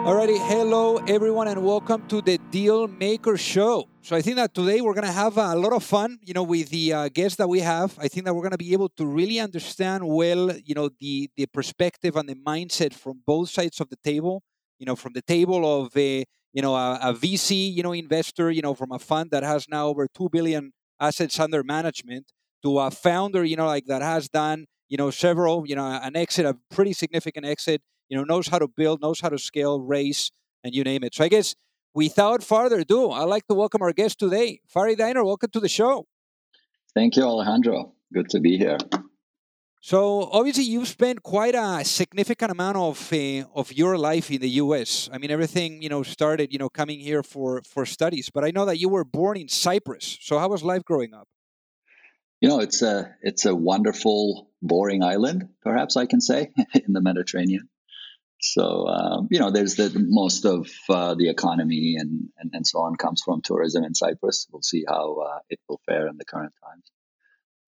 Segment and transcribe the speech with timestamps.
[0.00, 3.86] Alrighty, hello everyone, and welcome to the Deal Maker Show.
[4.00, 6.70] So I think that today we're gonna have a lot of fun, you know, with
[6.70, 7.98] the uh, guests that we have.
[7.98, 11.44] I think that we're gonna be able to really understand well, you know, the the
[11.44, 14.42] perspective and the mindset from both sides of the table.
[14.78, 18.50] You know, from the table of a you know a, a VC, you know, investor,
[18.50, 22.78] you know, from a fund that has now over two billion assets under management, to
[22.78, 26.46] a founder, you know, like that has done, you know, several, you know, an exit,
[26.46, 30.30] a pretty significant exit you know, knows how to build, knows how to scale, race,
[30.62, 31.14] and you name it.
[31.14, 31.54] So I guess
[31.94, 35.24] without further ado, I'd like to welcome our guest today, Fahri Diner.
[35.24, 36.06] Welcome to the show.
[36.92, 37.94] Thank you, Alejandro.
[38.12, 38.78] Good to be here.
[39.80, 44.50] So obviously, you've spent quite a significant amount of uh, of your life in the
[44.64, 45.08] U.S.
[45.10, 48.28] I mean, everything you know started you know coming here for for studies.
[48.28, 50.18] But I know that you were born in Cyprus.
[50.20, 51.28] So how was life growing up?
[52.42, 57.00] You know, it's a it's a wonderful, boring island, perhaps I can say, in the
[57.00, 57.68] Mediterranean.
[58.40, 62.80] So um, you know, there's the most of uh, the economy and, and, and so
[62.80, 64.46] on comes from tourism in Cyprus.
[64.50, 66.90] We'll see how uh, it will fare in the current times.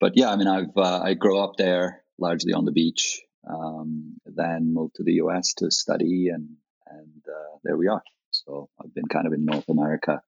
[0.01, 4.15] But yeah, I mean, I've uh, I grew up there largely on the beach, um,
[4.25, 5.55] then moved to the U.S.
[5.55, 6.57] to study, and
[6.87, 8.03] and uh, there we are.
[8.31, 10.23] So I've been kind of in North America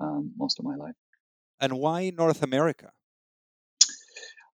[0.00, 0.94] um, most of my life.
[1.60, 2.92] And why North America?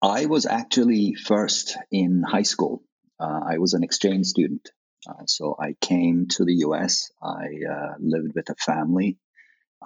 [0.02, 2.82] I was actually first in high school.
[3.18, 4.70] Uh, I was an exchange student
[5.08, 7.10] uh, so I came to the US.
[7.22, 9.18] I uh, lived with a family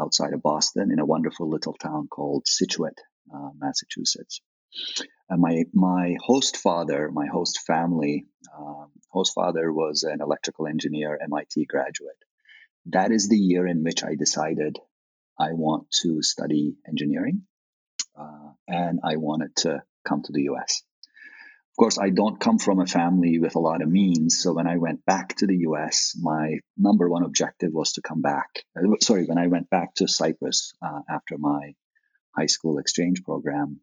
[0.00, 3.00] outside of Boston in a wonderful little town called Scituate,
[3.34, 4.40] uh, Massachusetts.
[5.28, 8.26] And my my host father, my host family,
[8.56, 12.22] um, host father was an electrical engineer, MIT graduate.
[12.86, 14.78] That is the year in which I decided
[15.38, 17.42] I want to study engineering,
[18.18, 20.82] uh, and I wanted to come to the U.S
[21.80, 24.38] course, I don't come from a family with a lot of means.
[24.42, 28.20] So when I went back to the US, my number one objective was to come
[28.20, 28.48] back.
[28.76, 31.72] Uh, sorry, when I went back to Cyprus uh, after my
[32.36, 33.80] high school exchange program,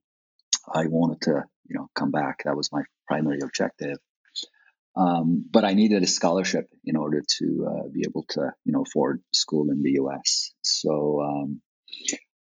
[0.71, 2.43] I wanted to, you know, come back.
[2.45, 3.97] That was my primary objective.
[4.95, 8.83] Um, but I needed a scholarship in order to uh, be able to, you know,
[8.83, 10.51] afford school in the U.S.
[10.61, 11.61] So um,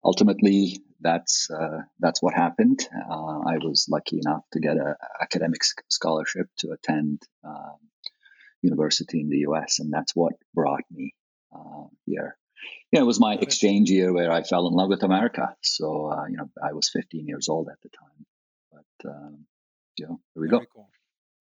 [0.03, 2.87] ultimately, that's uh, that's what happened.
[2.93, 7.77] Uh, I was lucky enough to get an academic scholarship to attend um,
[8.61, 11.13] university in the U.S., and that's what brought me
[11.55, 12.37] uh, here.
[12.91, 15.55] Yeah, it was my exchange year where I fell in love with America.
[15.61, 18.25] So uh, you know, I was 15 years old at the time,
[18.71, 19.45] but um,
[19.97, 20.65] you know, here we Very go.
[20.73, 20.89] Cool.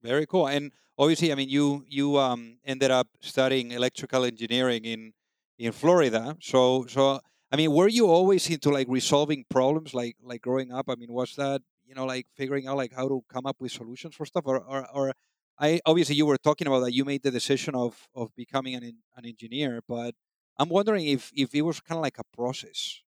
[0.03, 0.47] Very cool.
[0.47, 5.13] And obviously, I mean, you you um, ended up studying electrical engineering in
[5.57, 6.37] in Florida.
[6.41, 7.19] So so
[7.51, 10.89] I mean, were you always into like resolving problems, like like growing up?
[10.89, 13.71] I mean, was that you know like figuring out like how to come up with
[13.71, 15.13] solutions for stuff, or or, or
[15.59, 18.83] I obviously you were talking about that you made the decision of of becoming an
[19.15, 20.13] an engineer, but
[20.59, 23.01] I'm wondering if if it was kind of like a process.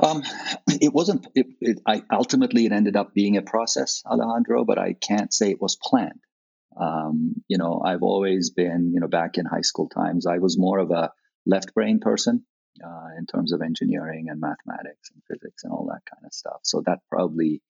[0.00, 0.24] Um,
[0.68, 1.28] it wasn't.
[1.34, 5.50] It, it, I ultimately it ended up being a process, Alejandro, but I can't say
[5.50, 6.20] it was planned.
[6.80, 10.58] Um, you know, I've always been, you know, back in high school times, I was
[10.58, 11.12] more of a
[11.46, 12.44] left brain person
[12.84, 16.60] uh, in terms of engineering and mathematics and physics and all that kind of stuff.
[16.62, 17.62] So that probably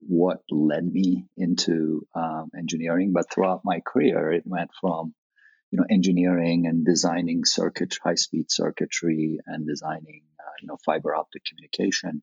[0.00, 3.12] what led me into um, engineering.
[3.12, 5.14] But throughout my career, it went from
[5.70, 11.14] you know engineering and designing circuit, high speed circuitry, and designing uh, you know fiber
[11.14, 12.22] optic communication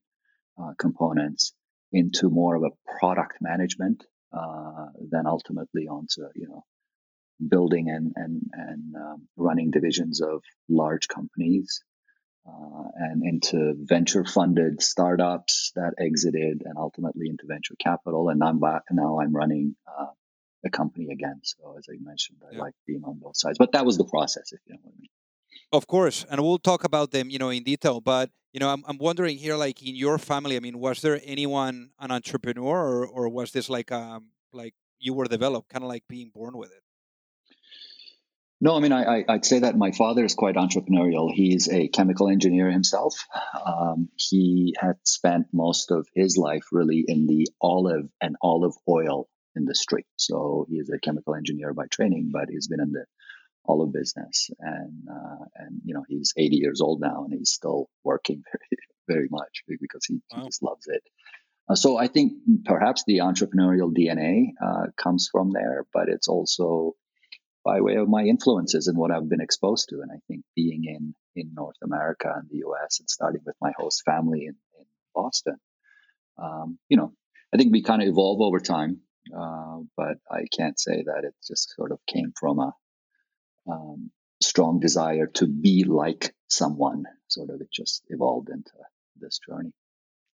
[0.61, 1.53] uh, components
[1.91, 6.63] into more of a product management uh, then ultimately onto you know
[7.47, 11.83] building and and and um, running divisions of large companies
[12.47, 18.29] uh, and into venture funded startups that exited and ultimately into venture capital.
[18.29, 19.19] And I'm back now.
[19.19, 20.07] I'm running uh,
[20.65, 21.41] a company again.
[21.43, 22.61] So as I mentioned, I yeah.
[22.61, 23.57] like being on both sides.
[23.57, 25.09] But that was the process, if you know what I mean.
[25.73, 28.01] Of course, and we'll talk about them, you know, in detail.
[28.01, 31.19] But you know, I'm, I'm wondering here, like in your family, I mean, was there
[31.23, 35.89] anyone an entrepreneur, or, or was this like um like you were developed, kind of
[35.89, 36.83] like being born with it?
[38.63, 41.33] No, I mean, I, would say that my father is quite entrepreneurial.
[41.33, 43.25] He's a chemical engineer himself.
[43.65, 49.27] Um, he had spent most of his life really in the olive and olive oil
[49.57, 50.05] industry.
[50.15, 53.05] So he is a chemical engineer by training, but he's been in the
[53.65, 57.89] olive business, and uh, and you know he's 80 years old now, and he's still
[58.03, 58.43] working
[59.07, 60.41] very very much because he, wow.
[60.41, 61.01] he just loves it.
[61.67, 62.33] Uh, so I think
[62.65, 66.93] perhaps the entrepreneurial DNA uh, comes from there, but it's also
[67.63, 70.01] by way of my influences and what I've been exposed to.
[70.01, 73.71] And I think being in, in North America and the US and starting with my
[73.77, 75.57] host family in, in Boston,
[76.41, 77.13] um, you know,
[77.53, 79.01] I think we kind of evolve over time.
[79.35, 82.73] Uh, but I can't say that it just sort of came from a
[83.69, 84.11] um,
[84.41, 87.03] strong desire to be like someone.
[87.27, 88.71] Sort of, it just evolved into
[89.19, 89.73] this journey.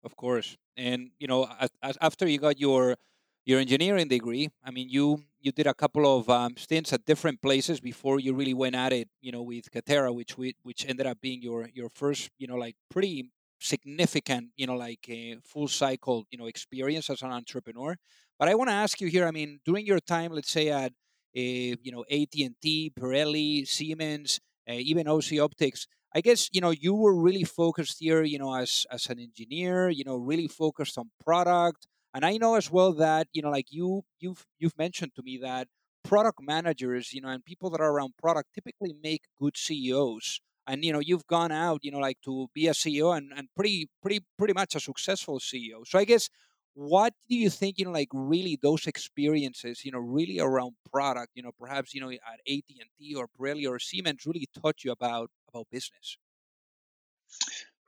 [0.04, 1.50] Of course, and you know,
[1.82, 2.98] after you got your
[3.46, 7.42] your engineering degree, I mean, you you did a couple of um, stints at different
[7.42, 9.10] places before you really went at it.
[9.22, 12.56] You know, with Qtera, which we, which ended up being your your first, you know,
[12.56, 17.96] like pretty significant, you know, like a full cycle, you know, experience as an entrepreneur.
[18.40, 19.28] But I want to ask you here.
[19.28, 23.68] I mean, during your time, let's say at uh, you know AT and T, Pirelli,
[23.68, 24.40] Siemens,
[24.70, 25.88] uh, even OC Optics.
[26.16, 29.90] I guess you know you were really focused here, you know, as as an engineer,
[29.90, 33.68] you know, really focused on product, and I know as well that you know, like
[33.72, 35.68] you you've you've mentioned to me that
[36.04, 40.42] product managers, you know, and people that are around product typically make good CEOs.
[40.68, 43.48] And you know, you've gone out, you know, like to be a CEO and, and
[43.56, 45.86] pretty pretty pretty much a successful CEO.
[45.86, 46.30] So I guess
[46.76, 51.32] what do you think you know like really those experiences you know really around product
[51.36, 55.30] you know perhaps you know at AT&T or Pirelli or Siemens really taught you about
[55.50, 56.18] about business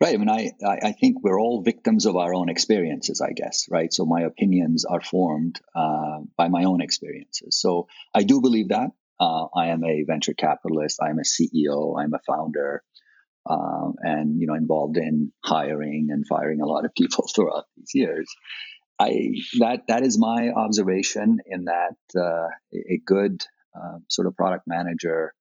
[0.02, 0.14] Right.
[0.14, 3.94] I mean, I, I think we're all victims of our own experiences, I guess, right?
[3.94, 7.58] So my opinions are formed uh, by my own experiences.
[7.60, 8.90] So I do believe that.
[9.18, 11.00] Uh, I am a venture capitalist.
[11.02, 11.98] I'm a CEO.
[11.98, 12.84] I'm a founder.
[13.48, 17.92] Uh, and you know involved in hiring and firing a lot of people throughout these
[17.94, 18.28] years.
[19.00, 23.44] I that that is my observation in that uh, a good
[23.76, 25.34] uh, sort of product manager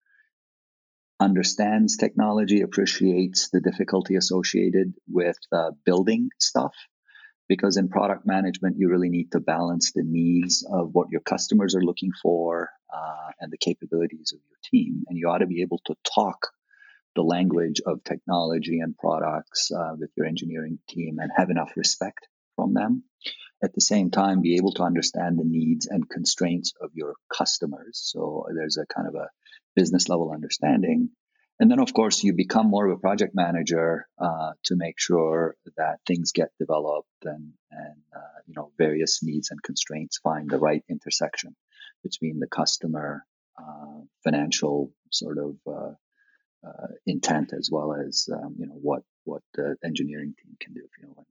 [1.25, 6.75] understands technology, appreciates the difficulty associated with uh, building stuff.
[7.49, 11.75] Because in product management, you really need to balance the needs of what your customers
[11.75, 15.05] are looking for uh, and the capabilities of your team.
[15.09, 16.53] And you ought to be able to talk
[17.15, 22.27] the language of technology and products uh, with your engineering team and have enough respect
[22.57, 23.05] from them.
[23.63, 28.01] At the same time, be able to understand the needs and constraints of your customers.
[28.03, 29.29] So there's a kind of a
[29.75, 31.11] business level understanding.
[31.61, 35.55] And then, of course, you become more of a project manager uh, to make sure
[35.77, 40.59] that things get developed and, and uh, you know various needs and constraints find the
[40.59, 41.55] right intersection
[42.03, 43.25] between the customer,
[43.57, 45.93] uh, financial sort of uh,
[46.67, 50.81] uh, intent as well as um, you know what what the engineering team can do.
[50.85, 51.27] If you know what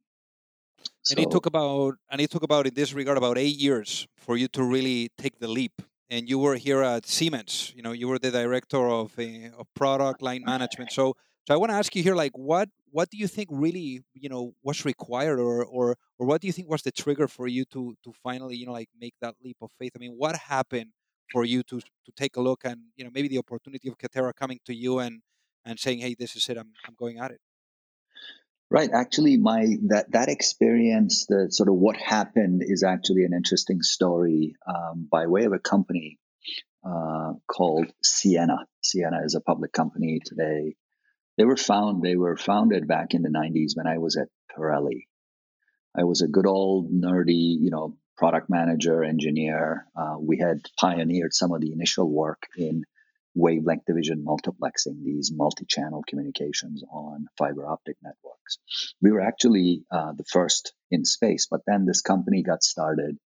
[1.03, 4.07] So, and he talked about and he talked about in this regard about eight years
[4.15, 7.73] for you to really take the leap and you were here at Siemens.
[7.75, 10.91] You know, you were the director of, uh, of product line management.
[10.91, 11.15] So,
[11.47, 14.29] so I want to ask you here, like, what what do you think really, you
[14.29, 17.65] know, was required, or or or what do you think was the trigger for you
[17.65, 19.93] to to finally, you know, like make that leap of faith?
[19.95, 20.91] I mean, what happened
[21.31, 24.33] for you to to take a look and you know maybe the opportunity of Qtera
[24.35, 25.21] coming to you and
[25.65, 27.41] and saying, hey, this is it, I'm I'm going at it.
[28.73, 28.89] Right.
[28.91, 34.55] Actually, my that that experience, the sort of what happened, is actually an interesting story
[34.67, 36.17] um, by way of a company
[36.83, 38.65] uh, called Ciena.
[38.83, 40.75] Ciena is a public company today.
[41.37, 42.01] They were found.
[42.01, 45.05] They were founded back in the '90s when I was at Pirelli.
[45.95, 49.85] I was a good old nerdy, you know, product manager, engineer.
[49.95, 52.85] Uh, we had pioneered some of the initial work in
[53.35, 58.59] wavelength division multiplexing, these multi channel communications on fiber optic networks.
[59.01, 63.17] We were actually uh, the first in space, but then this company got started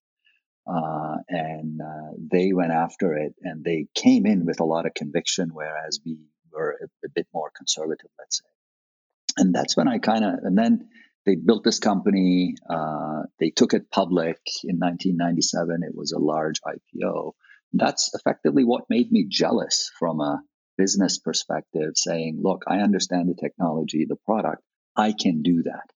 [0.67, 4.93] uh, and uh, they went after it and they came in with a lot of
[4.93, 6.17] conviction, whereas we
[6.51, 8.49] were a, a bit more conservative, let's say.
[9.37, 10.89] And that's when I kind of, and then
[11.25, 12.55] they built this company.
[12.69, 15.83] Uh, they took it public in 1997.
[15.83, 17.33] It was a large IPO.
[17.73, 20.41] That's effectively what made me jealous from a
[20.77, 24.63] business perspective, saying, look, I understand the technology, the product,
[24.95, 25.91] I can do that.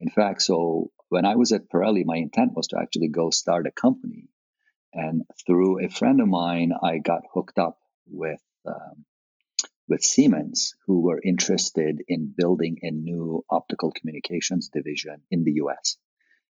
[0.00, 3.66] In fact, so when I was at Pirelli, my intent was to actually go start
[3.66, 4.28] a company.
[4.92, 9.04] And through a friend of mine, I got hooked up with um,
[9.88, 15.96] with Siemens, who were interested in building a new optical communications division in the US.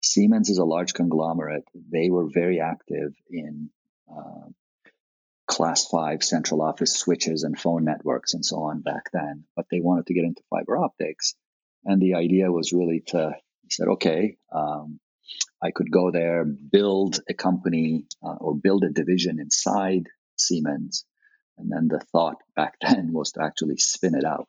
[0.01, 1.65] Siemens is a large conglomerate.
[1.75, 3.69] They were very active in
[4.09, 4.47] uh,
[5.47, 9.79] class five central office switches and phone networks and so on back then, but they
[9.81, 11.35] wanted to get into fiber optics.
[11.85, 13.35] And the idea was really to,
[13.69, 14.99] said, okay, um,
[15.61, 21.05] I could go there, build a company uh, or build a division inside Siemens
[21.59, 24.47] and then the thought back then was to actually spin it out.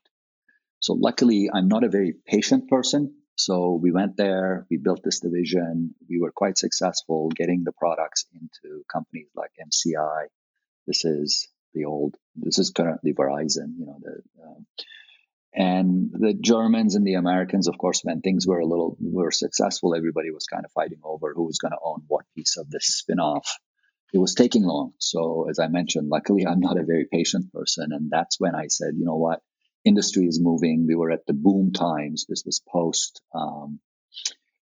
[0.78, 3.14] So luckily, I'm not a very patient person.
[3.44, 5.94] So we went there, we built this division.
[6.08, 10.26] We were quite successful getting the products into companies like MCI.
[10.86, 14.66] This is the old, this is currently Verizon, you know, the, um,
[15.52, 19.96] and the Germans and the Americans, of course, when things were a little were successful,
[19.96, 22.86] everybody was kind of fighting over who was going to own what piece of this
[22.86, 23.58] spin-off
[24.12, 24.92] it was taking long.
[24.98, 27.88] So as I mentioned, luckily I'm not a very patient person.
[27.92, 29.40] And that's when I said, you know what?
[29.84, 30.86] Industry is moving.
[30.86, 32.26] We were at the boom times.
[32.28, 33.80] This was post um,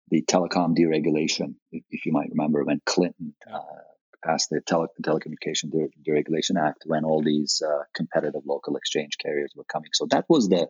[0.10, 3.60] the telecom deregulation, if, if, you might remember, when Clinton uh,
[4.24, 5.72] passed the tele- Telecommunication
[6.08, 9.92] Deregulation Act, when all these uh, competitive local exchange carriers were coming.
[9.94, 10.68] So that was the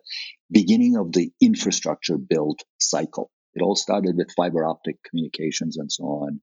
[0.50, 3.30] beginning of the infrastructure build cycle.
[3.54, 6.40] It all started with fiber optic communications and so on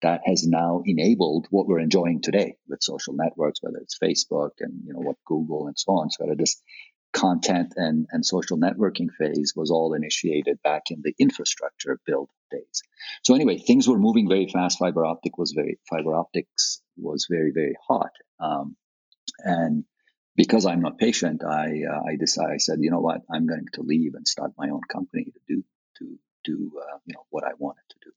[0.00, 4.82] that has now enabled what we're enjoying today with social networks, whether it's Facebook and
[4.84, 6.10] you know what Google and so on.
[6.10, 6.60] So this
[7.12, 12.82] content and, and social networking phase was all initiated back in the infrastructure build days.
[13.22, 14.78] So anyway, things were moving very fast.
[14.78, 18.76] Fiber optic was very fiber optics was very very hot, um,
[19.38, 19.84] and
[20.36, 23.66] because I'm not patient, I uh, I decided I said, you know what, I'm going
[23.74, 25.64] to leave and start my own company to do
[25.98, 28.12] to do uh, you know what I wanted to do.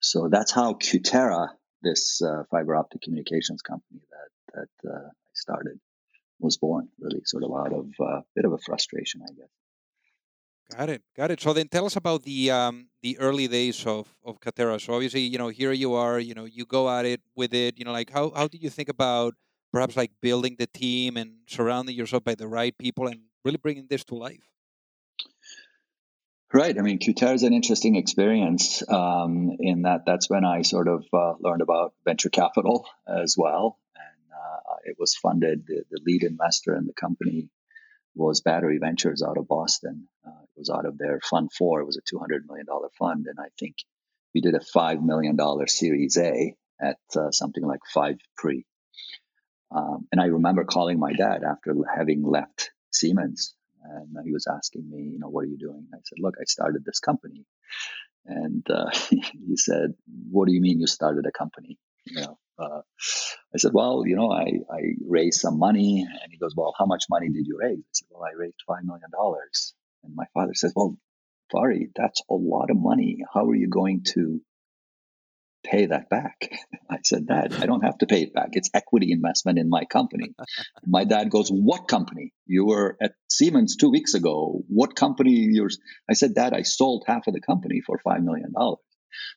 [0.00, 1.48] So that's how Qtera,
[1.82, 5.80] this uh, fiber optic communications company that that uh, I started,
[6.38, 6.88] was born.
[6.98, 9.50] Really, sort of out of a uh, bit of a frustration, I guess.
[10.76, 11.40] Got it, got it.
[11.40, 14.80] So then, tell us about the um, the early days of of Qtera.
[14.80, 16.18] So obviously, you know, here you are.
[16.18, 17.78] You know, you go at it with it.
[17.78, 19.34] You know, like how how did you think about
[19.72, 23.86] perhaps like building the team and surrounding yourself by the right people and really bringing
[23.88, 24.48] this to life?
[26.52, 26.78] Right.
[26.78, 31.04] I mean, Qtera is an interesting experience um, in that that's when I sort of
[31.12, 33.78] uh, learned about venture capital as well.
[34.38, 37.48] Uh, it was funded, the, the, lead investor in the company
[38.14, 40.08] was Battery Ventures out of Boston.
[40.26, 41.80] Uh, it was out of their Fund 4.
[41.80, 42.66] It was a $200 million
[42.98, 43.26] fund.
[43.26, 43.76] And I think
[44.34, 48.64] we did a $5 million Series A at uh, something like 5 pre.
[49.70, 54.88] Um, and I remember calling my dad after having left Siemens and he was asking
[54.90, 55.86] me, you know, what are you doing?
[55.92, 57.44] I said, look, I started this company.
[58.26, 59.94] And uh, he said,
[60.30, 61.78] what do you mean you started a company?
[62.06, 62.80] You know, uh,
[63.54, 66.06] I said, well, you know, I, I raised some money.
[66.08, 67.78] And he goes, well, how much money did you raise?
[67.78, 69.10] I said, well, I raised $5 million.
[70.04, 70.98] And my father says, well,
[71.52, 73.18] Fahri, that's a lot of money.
[73.32, 74.40] How are you going to
[75.64, 76.50] pay that back.
[76.90, 78.50] I said, Dad, I don't have to pay it back.
[78.52, 80.34] It's equity investment in my company.
[80.86, 82.32] my dad goes, What company?
[82.46, 84.62] You were at Siemens two weeks ago.
[84.68, 85.78] What company yours?
[86.08, 88.52] I said, Dad, I sold half of the company for $5 million.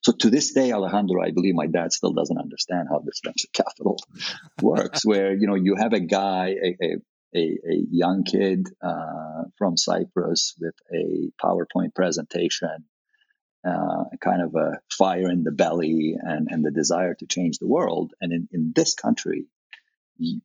[0.02, 3.48] So to this day, Alejandro, I believe my dad still doesn't understand how this venture
[3.54, 3.98] capital
[4.62, 6.96] works, where, you know, you have a guy, a, a
[7.34, 7.58] a,
[7.90, 12.84] young kid uh, from Cyprus with a PowerPoint presentation
[13.64, 17.68] uh, kind of a fire in the belly and, and the desire to change the
[17.68, 18.14] world.
[18.20, 19.46] And in, in this country,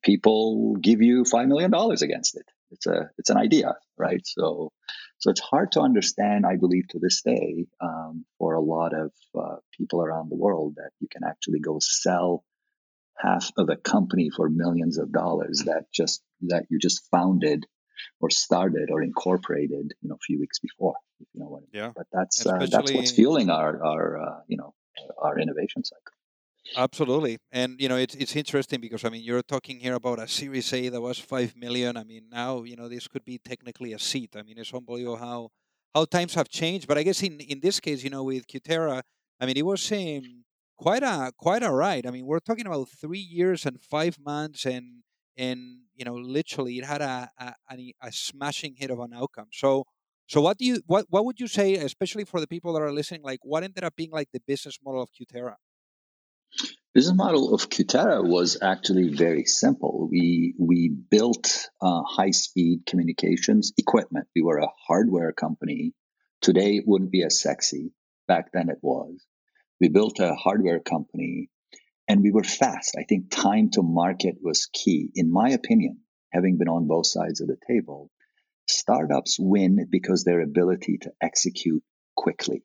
[0.02, 2.47] people give you five million dollars against it.
[2.71, 4.21] It's a it's an idea, right?
[4.25, 4.73] So
[5.19, 6.45] so it's hard to understand.
[6.47, 10.75] I believe to this day um, for a lot of uh, people around the world
[10.77, 12.45] that you can actually go sell
[13.17, 17.67] half of a company for millions of dollars that just that you just founded
[18.21, 20.97] or started or incorporated, you know, a few weeks before.
[21.21, 21.69] If you know what I mean.
[21.73, 21.93] Yeah.
[21.95, 24.75] But that's uh, that's what's fueling our our uh, you know
[25.19, 26.16] our innovation cycle.
[26.75, 30.29] Absolutely, and you know it's it's interesting because I mean you're talking here about a
[30.29, 31.97] Series A that was five million.
[31.97, 34.37] I mean now you know this could be technically a seat.
[34.37, 35.51] I mean it's unbelievable how
[35.95, 36.87] how times have changed.
[36.87, 39.01] But I guess in in this case, you know, with Qtera,
[39.41, 40.45] I mean it was um,
[40.77, 42.05] quite a quite a ride.
[42.07, 45.03] I mean we're talking about three years and five months, and
[45.39, 45.61] and
[45.95, 47.55] you know literally it had a a,
[48.03, 49.49] a smashing hit of an outcome.
[49.53, 49.85] So
[50.29, 52.93] So what do you what what would you say, especially for the people that are
[52.93, 55.57] listening, like what ended up being like the business model of Qtera?
[56.97, 60.09] Business model of Qtera was actually very simple.
[60.11, 64.29] We we built uh, high speed communications equipment.
[64.35, 65.93] We were a hardware company.
[66.41, 67.93] Today it wouldn't be as sexy.
[68.26, 69.23] Back then it was.
[69.79, 71.50] We built a hardware company,
[72.09, 72.97] and we were fast.
[72.99, 75.99] I think time to market was key, in my opinion.
[76.33, 78.11] Having been on both sides of the table,
[78.71, 81.83] startups win because their ability to execute
[82.15, 82.62] quickly.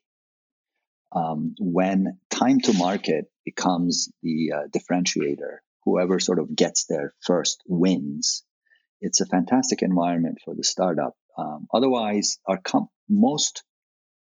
[1.14, 7.62] Um, when time to market becomes the uh, differentiator, whoever sort of gets there first
[7.66, 8.44] wins.
[9.00, 11.14] It's a fantastic environment for the startup.
[11.36, 12.60] Um, otherwise, our
[13.08, 13.64] most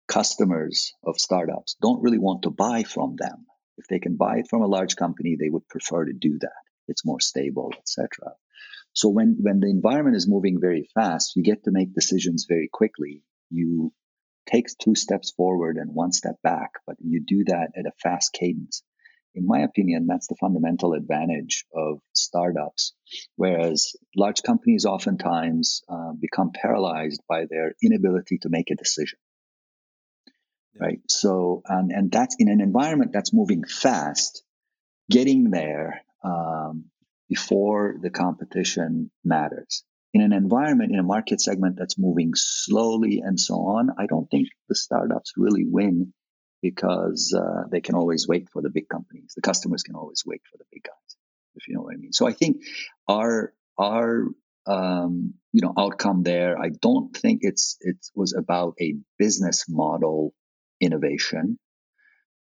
[0.09, 3.47] customers of startups don't really want to buy from them.
[3.79, 6.63] If they can buy it from a large company, they would prefer to do that.
[6.89, 8.35] It's more stable, etc.
[8.93, 12.69] So when, when the environment is moving very fast, you get to make decisions very
[12.73, 13.23] quickly.
[13.51, 13.93] You
[14.47, 18.33] take two steps forward and one step back, but you do that at a fast
[18.33, 18.83] cadence.
[19.37, 22.95] In my opinion, that's the fundamental advantage of startups.
[23.37, 29.19] Whereas large companies oftentimes uh, become paralyzed by their inability to make a decision.
[30.75, 30.87] Yeah.
[30.87, 31.01] Right.
[31.09, 34.43] So, and, and that's in an environment that's moving fast,
[35.11, 36.87] getting there um,
[37.29, 39.85] before the competition matters.
[40.15, 44.31] In an environment, in a market segment that's moving slowly and so on, I don't
[44.31, 46.15] think the startups really win
[46.71, 49.33] because uh, they can always wait for the big companies.
[49.35, 51.17] The customers can always wait for the big guys,
[51.55, 52.13] if you know what I mean.
[52.13, 52.63] So I think
[53.09, 54.27] our our
[54.67, 60.35] um, you know outcome there, I don't think it's it was about a business model
[60.81, 61.59] innovation,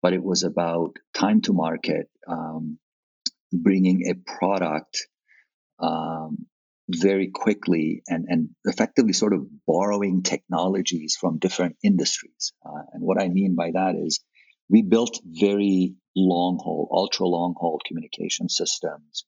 [0.01, 2.79] but it was about time to market, um,
[3.53, 5.07] bringing a product
[5.79, 6.47] um,
[6.89, 12.53] very quickly and, and effectively sort of borrowing technologies from different industries.
[12.65, 14.23] Uh, and what I mean by that is
[14.69, 19.25] we built very long haul, ultra long haul communication systems.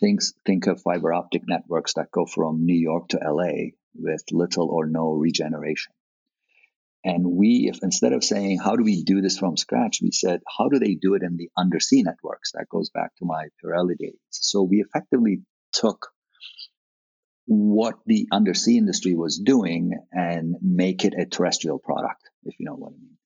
[0.00, 4.68] Things, think of fiber optic networks that go from New York to LA with little
[4.70, 5.92] or no regeneration.
[7.04, 10.40] And we, if instead of saying, how do we do this from scratch, we said,
[10.58, 12.52] how do they do it in the undersea networks?
[12.52, 14.16] That goes back to my Pirelli days.
[14.30, 15.42] So we effectively
[15.72, 16.08] took
[17.46, 22.74] what the undersea industry was doing and make it a terrestrial product, if you know
[22.74, 23.16] what I mean.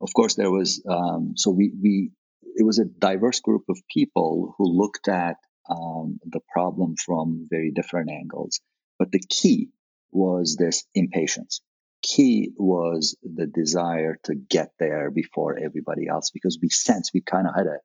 [0.00, 2.10] Of course, there was, um, so we, we,
[2.56, 5.36] it was a diverse group of people who looked at
[5.68, 8.60] um, the problem from very different angles.
[8.98, 9.68] But the key
[10.10, 11.60] was this impatience
[12.02, 17.46] key was the desire to get there before everybody else because we sensed we kind
[17.46, 17.78] of had a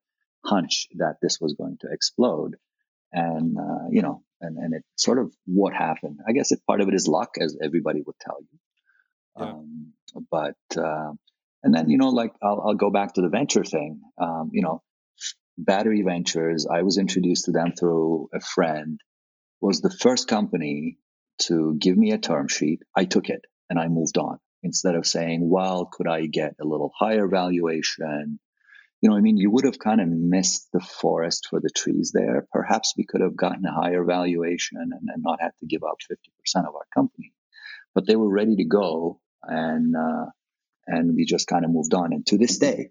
[0.46, 2.56] hunch that this was going to explode
[3.12, 6.20] and uh, you know and, and it sort of what happened.
[6.28, 8.60] I guess it, part of it is luck as everybody would tell you.
[9.38, 9.52] Yeah.
[9.52, 9.94] um,
[10.32, 11.12] but uh,
[11.64, 14.02] and then you know like I'll, I'll go back to the venture thing.
[14.18, 14.82] Um, you know
[15.58, 19.00] battery ventures i was introduced to them through a friend
[19.62, 20.98] was the first company
[21.40, 22.82] to give me a term sheet.
[22.96, 24.38] I took it and I moved on.
[24.64, 28.40] Instead of saying, well, could I get a little higher valuation?
[29.06, 32.12] You know, I mean, you would have kind of missed the forest for the trees
[32.12, 32.48] there.
[32.52, 35.98] Perhaps we could have gotten a higher valuation and, and not had to give up
[36.12, 37.32] 50% of our company.
[37.94, 40.26] But they were ready to go and, uh,
[40.88, 42.14] and we just kind of moved on.
[42.14, 42.90] And to this day,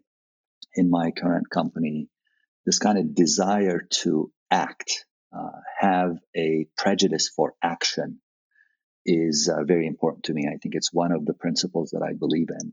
[0.77, 2.09] in my current company,
[2.64, 5.50] this kind of desire to act, uh,
[5.81, 8.20] have a prejudice for action
[9.05, 10.46] is uh, very important to me.
[10.46, 12.72] I think it's one of the principles that I believe in.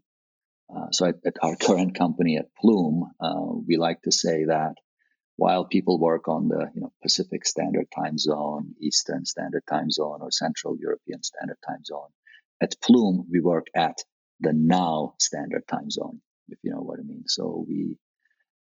[0.73, 4.75] Uh, so at, at, our current company at Plume, uh, we like to say that
[5.35, 10.19] while people work on the you know Pacific Standard Time Zone, Eastern Standard Time Zone,
[10.21, 12.09] or Central European Standard Time Zone,
[12.61, 13.97] at Plume we work at
[14.39, 17.23] the now Standard Time Zone, if you know what I mean.
[17.27, 17.97] So we,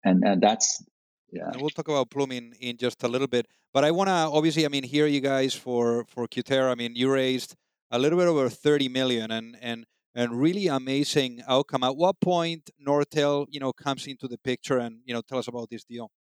[0.03, 0.83] and and that's
[1.31, 1.49] yeah.
[1.51, 3.47] And we'll talk about plumbing in in just a little bit.
[3.73, 6.71] But I want to obviously, I mean, hear you guys for for Qtera.
[6.71, 7.55] I mean, you raised
[7.91, 11.83] a little bit over 30 million and and and really amazing outcome.
[11.83, 15.47] At what point Nortel, you know, comes into the picture and you know tell us
[15.47, 16.11] about this deal?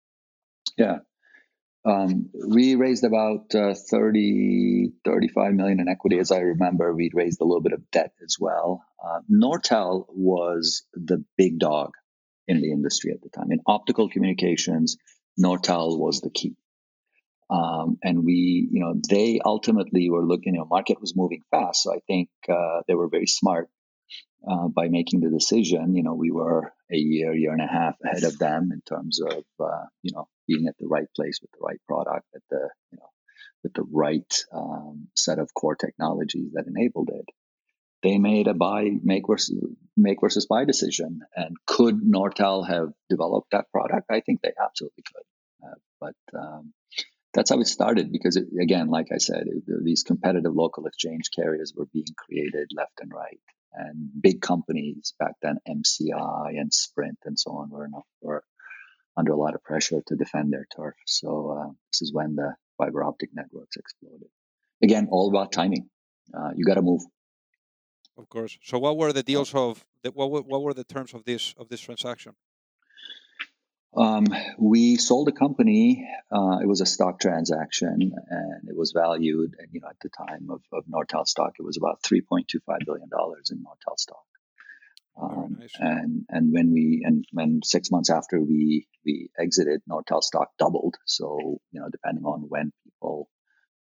[0.77, 0.99] Yeah.
[1.85, 6.19] Um, we raised about uh, 30, 35 million in equity.
[6.19, 8.85] As I remember, we raised a little bit of debt as well.
[9.05, 11.91] Uh, Nortel was the big dog
[12.47, 13.51] in the industry at the time.
[13.51, 14.97] In optical communications,
[15.43, 16.55] Nortel was the key.
[17.51, 21.83] Um, and we, you know, they ultimately were looking, you know, market was moving fast.
[21.83, 23.69] So I think uh, they were very smart
[24.51, 25.95] uh, by making the decision.
[25.95, 29.21] You know, we were a year, year and a half ahead of them in terms
[29.21, 32.69] of, uh, you know, being at the right place with the right product, at the,
[32.91, 33.11] you know,
[33.63, 37.27] with the right um, set of core technologies that enabled it.
[38.03, 39.57] they made a buy make versus
[39.97, 41.21] make versus buy decision.
[41.37, 44.07] And could Nortel have developed that product?
[44.11, 45.67] I think they absolutely could.
[45.69, 46.73] Uh, but um,
[47.33, 51.31] that's how it started because it, again, like I said, it, these competitive local exchange
[51.35, 53.41] carriers were being created left and right,
[53.75, 58.45] and big companies back then, MCI and Sprint and so on, were enough, were
[59.17, 60.95] under a lot of pressure to defend their turf.
[61.07, 64.29] So uh, this is when the fiber optic networks exploded.
[64.83, 65.89] Again, all about timing.
[66.37, 67.03] Uh, you got to move.
[68.19, 68.59] Of course.
[68.63, 71.55] So, what were the deals of the, what were, what were the terms of this
[71.57, 72.35] of this transaction?
[73.95, 74.27] Um,
[74.59, 76.09] we sold a company.
[76.31, 79.55] Uh, it was a stock transaction, and it was valued.
[79.59, 82.49] And you know, at the time of, of Nortel stock, it was about three point
[82.49, 84.25] two five billion dollars in Nortel stock.
[85.21, 85.73] Um, nice.
[85.79, 90.97] And and when we and when six months after we we exited, Nortel stock doubled.
[91.05, 93.29] So you know, depending on when people,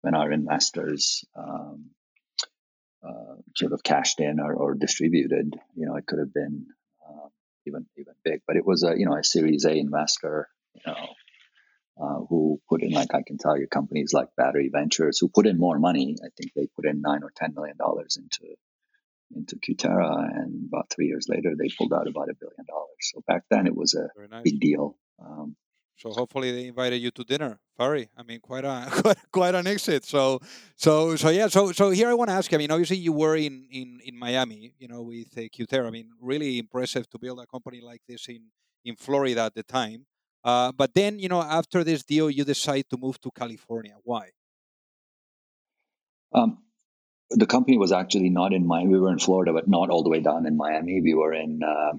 [0.00, 1.90] when our investors um,
[3.06, 6.66] uh, sort of cashed in or, or, distributed, you know, it could have been
[7.66, 8.40] even even big.
[8.46, 11.08] But it was a you know a Series A investor, you know,
[12.00, 15.46] uh, who put in like I can tell you companies like Battery Ventures who put
[15.46, 16.16] in more money.
[16.22, 18.54] I think they put in nine or ten million dollars into
[19.34, 23.12] into Qtera, and about three years later, they pulled out about a billion dollars.
[23.12, 24.42] So back then, it was a nice.
[24.42, 24.96] big deal.
[25.24, 25.56] Um,
[26.00, 28.08] so hopefully they invited you to dinner, Fahri.
[28.16, 28.88] I mean, quite a
[29.32, 30.04] quite, an exit.
[30.04, 30.40] So
[30.74, 31.48] so so yeah.
[31.48, 32.56] So so here I want to ask you.
[32.56, 35.86] I mean, obviously you were in in in Miami, you know, with uh, Qtera.
[35.86, 38.44] I mean, really impressive to build a company like this in
[38.82, 40.06] in Florida at the time.
[40.42, 43.96] Uh, but then, you know, after this deal, you decide to move to California.
[44.02, 44.30] Why?
[46.32, 46.62] Um,
[47.30, 48.94] the company was actually not in Miami.
[48.94, 51.02] We were in Florida, but not all the way down in Miami.
[51.02, 51.92] We were in uh,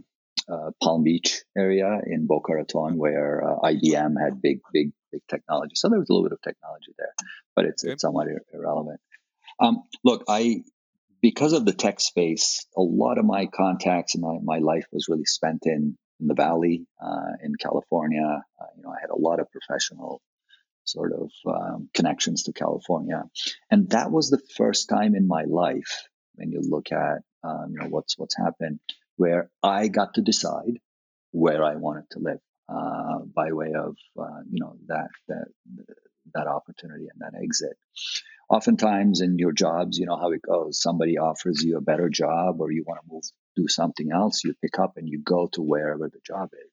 [0.50, 5.74] uh, Palm Beach area in Boca Raton, where uh, IBM had big, big, big technology.
[5.76, 7.14] So there was a little bit of technology there,
[7.56, 7.94] but it's, okay.
[7.94, 9.00] it's somewhat ir- irrelevant.
[9.60, 10.64] Um, look, I
[11.22, 15.08] because of the tech space, a lot of my contacts and my, my life was
[15.08, 18.44] really spent in in the Valley, uh, in California.
[18.60, 20.22] Uh, you know, I had a lot of professional
[20.84, 23.24] sort of um, connections to California,
[23.70, 27.80] and that was the first time in my life when you look at um, you
[27.80, 28.80] know what's what's happened
[29.22, 30.80] where I got to decide
[31.32, 35.48] where I wanted to live uh, by way of uh, you know that that
[36.34, 37.78] that opportunity and that exit.
[38.50, 40.82] Oftentimes in your jobs, you know how it goes.
[40.82, 43.24] Somebody offers you a better job, or you want to move,
[43.56, 44.44] do something else.
[44.44, 46.72] You pick up and you go to wherever the job is.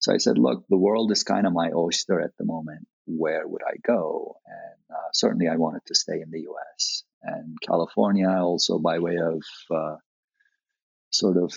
[0.00, 2.86] So I said, look, the world is kind of my oyster at the moment.
[3.06, 4.36] Where would I go?
[4.46, 7.04] And uh, certainly I wanted to stay in the U.S.
[7.22, 9.96] and California, also by way of uh,
[11.10, 11.52] sort of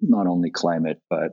[0.00, 1.32] not only climate but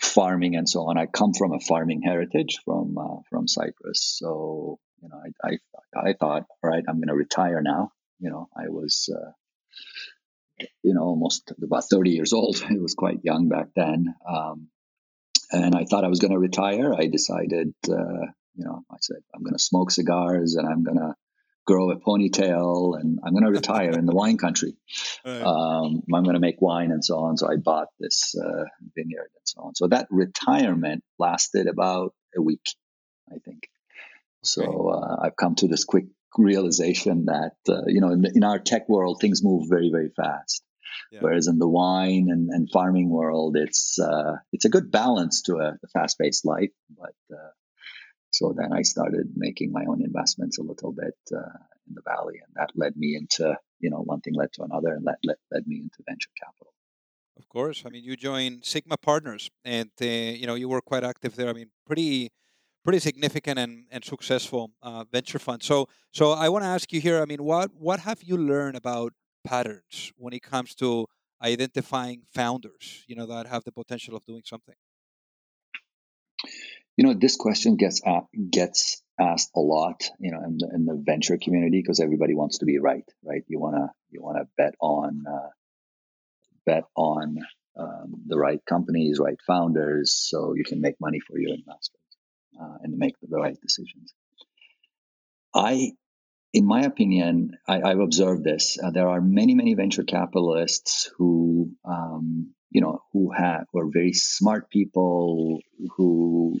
[0.00, 0.98] farming and so on.
[0.98, 6.10] I come from a farming heritage from uh, from Cyprus, so you know I I,
[6.10, 7.92] I thought, all right, I'm going to retire now.
[8.20, 9.08] You know, I was.
[9.12, 9.32] Uh,
[10.82, 12.60] you know, almost about 30 years old.
[12.68, 14.14] I was quite young back then.
[14.28, 14.68] Um,
[15.52, 16.92] and I thought I was going to retire.
[16.94, 20.98] I decided, uh, you know, I said, I'm going to smoke cigars and I'm going
[20.98, 21.14] to
[21.68, 24.72] grow a ponytail and I'm going to retire in the wine country.
[25.22, 25.42] Right.
[25.42, 27.36] Um, I'm going to make wine and so on.
[27.36, 28.64] So I bought this uh,
[28.96, 29.74] vineyard and so on.
[29.74, 32.64] So that retirement lasted about a week,
[33.30, 33.68] I think.
[34.42, 36.06] So uh, I've come to this quick
[36.38, 40.62] realization that, uh, you know, in, in, our tech world, things move very, very fast.
[41.12, 41.20] Yeah.
[41.20, 45.56] Whereas in the wine and, and farming world, it's uh, it's a good balance to
[45.56, 47.50] a, a fast-paced life, but uh,
[48.30, 52.40] so then I started making my own investments a little bit uh, in the valley,
[52.44, 55.36] and that led me into you know one thing led to another, and that led,
[55.50, 56.72] led me into venture capital.
[57.38, 61.04] Of course, I mean you joined Sigma Partners, and uh, you know you were quite
[61.04, 61.48] active there.
[61.48, 62.30] I mean pretty
[62.84, 65.62] pretty significant and, and successful uh, venture fund.
[65.62, 67.22] So so I want to ask you here.
[67.22, 69.12] I mean what what have you learned about
[69.44, 71.06] patterns when it comes to
[71.42, 73.04] identifying founders?
[73.06, 74.74] You know that have the potential of doing something.
[76.98, 78.02] You know, this question gets
[78.50, 82.58] gets asked a lot, you know, in the, in the venture community because everybody wants
[82.58, 83.44] to be right, right?
[83.46, 85.50] You wanna you wanna bet on uh,
[86.66, 87.38] bet on
[87.76, 92.00] um, the right companies, right founders, so you can make money for your investors
[92.60, 94.12] uh, and make the right decisions.
[95.54, 95.92] I,
[96.52, 98.76] in my opinion, I, have observed this.
[98.82, 103.88] Uh, there are many, many venture capitalists who, um, you know, who have who are
[103.88, 105.60] very smart people
[105.96, 106.58] who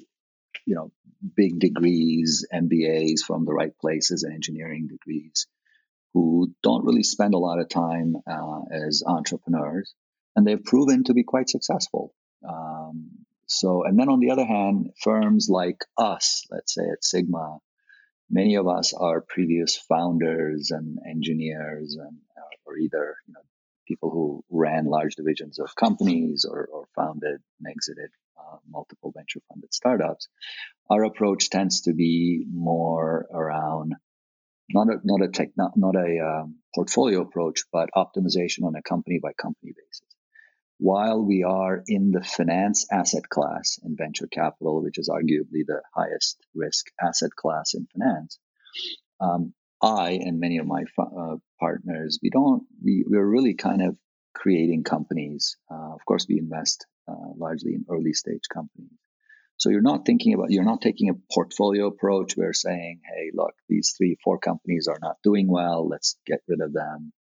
[0.68, 0.92] you know,
[1.34, 5.46] big degrees, MBAs from the right places and engineering degrees
[6.12, 9.94] who don't really spend a lot of time uh, as entrepreneurs.
[10.36, 12.12] And they've proven to be quite successful.
[12.46, 13.10] Um,
[13.46, 17.58] so, and then on the other hand, firms like us, let's say at Sigma,
[18.30, 23.40] many of us are previous founders and engineers and uh, or either you know,
[23.88, 29.40] people who ran large divisions of companies or, or founded and exited uh, multiple venture
[29.48, 30.28] funded startups,
[30.90, 33.94] our approach tends to be more around
[34.70, 38.82] not a not a tech not, not a um, portfolio approach, but optimization on a
[38.82, 40.02] company by company basis.
[40.78, 45.80] While we are in the finance asset class in venture capital, which is arguably the
[45.92, 48.38] highest risk asset class in finance,
[49.20, 53.96] um, I and many of my uh, partners, we don't, we, we're really kind of
[54.34, 55.56] creating companies.
[55.70, 58.90] Uh, of course, we invest uh, largely in early stage companies.
[59.56, 63.54] So you're not thinking about, you're not taking a portfolio approach We're saying, hey, look,
[63.68, 65.88] these three, four companies are not doing well.
[65.88, 67.12] Let's get rid of them.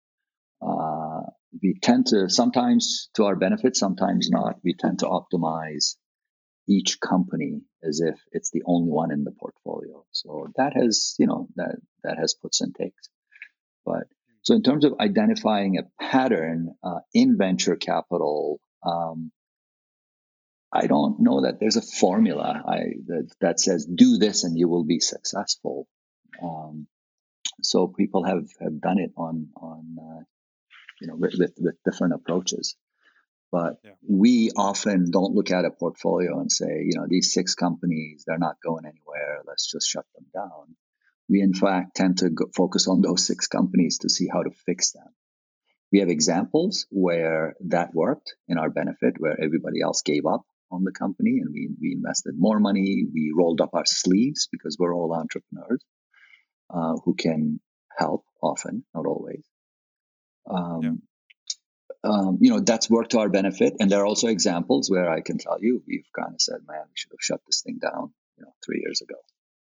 [0.61, 1.21] Uh,
[1.61, 4.55] we tend to sometimes to our benefit, sometimes not.
[4.63, 5.95] We tend to optimize
[6.67, 10.05] each company as if it's the only one in the portfolio.
[10.11, 13.09] So that has, you know, that that has puts and takes.
[13.85, 14.07] But
[14.41, 19.31] so in terms of identifying a pattern uh, in venture capital, um,
[20.71, 24.67] I don't know that there's a formula I, that, that says do this and you
[24.67, 25.87] will be successful.
[26.41, 26.87] Um,
[27.61, 30.23] so people have, have done it on on uh,
[31.01, 32.75] you know with, with, with different approaches.
[33.51, 33.91] But yeah.
[34.07, 38.37] we often don't look at a portfolio and say, you know, these six companies, they're
[38.37, 39.41] not going anywhere.
[39.45, 40.75] Let's just shut them down.
[41.29, 44.91] We, in fact, tend to focus on those six companies to see how to fix
[44.91, 45.07] them.
[45.91, 50.83] We have examples where that worked in our benefit, where everybody else gave up on
[50.83, 53.05] the company and we, we invested more money.
[53.13, 55.81] We rolled up our sleeves because we're all entrepreneurs
[56.69, 57.61] uh, who can
[57.97, 59.45] help often, not always.
[60.49, 60.91] Um, yeah
[62.07, 63.75] um, you know, that's worked to our benefit.
[63.79, 66.83] And there are also examples where I can tell you we've kind of said, man,
[66.85, 69.15] we should have shut this thing down, you know, three years ago.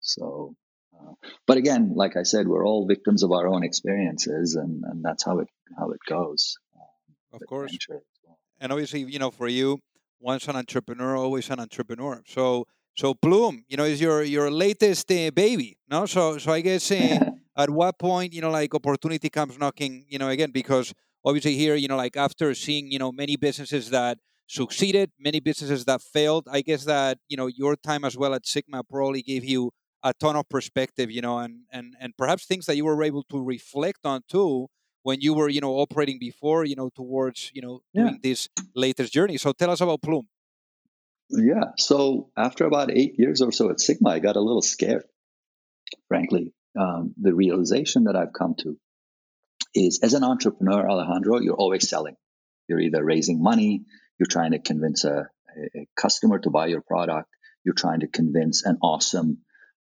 [0.01, 0.55] So,
[0.93, 1.13] uh,
[1.47, 5.23] but again, like I said, we're all victims of our own experiences, and, and that's
[5.23, 6.57] how it how it goes.
[6.75, 7.77] Um, of course.
[7.89, 8.03] Well.
[8.59, 9.79] And obviously, you know, for you,
[10.19, 12.21] once an entrepreneur, always an entrepreneur.
[12.27, 16.05] So, so Plume, you know, is your your latest uh, baby, no?
[16.05, 20.19] So, so I guess uh, at what point, you know, like opportunity comes knocking, you
[20.19, 20.93] know, again because
[21.25, 25.85] obviously here, you know, like after seeing, you know, many businesses that succeeded, many businesses
[25.85, 29.43] that failed, I guess that, you know, your time as well at Sigma probably gave
[29.45, 29.71] you
[30.03, 33.23] a ton of perspective, you know, and and and perhaps things that you were able
[33.23, 34.67] to reflect on too
[35.03, 38.03] when you were, you know, operating before, you know, towards, you know, yeah.
[38.03, 39.37] doing this latest journey.
[39.37, 40.27] So tell us about Plume.
[41.29, 41.71] Yeah.
[41.77, 45.05] So after about eight years or so at Sigma, I got a little scared,
[46.07, 46.53] frankly.
[46.79, 48.77] Um, the realization that I've come to
[49.73, 52.15] is as an entrepreneur, Alejandro, you're always selling.
[52.67, 53.83] You're either raising money,
[54.19, 55.27] you're trying to convince a,
[55.75, 57.29] a customer to buy your product,
[57.63, 59.39] you're trying to convince an awesome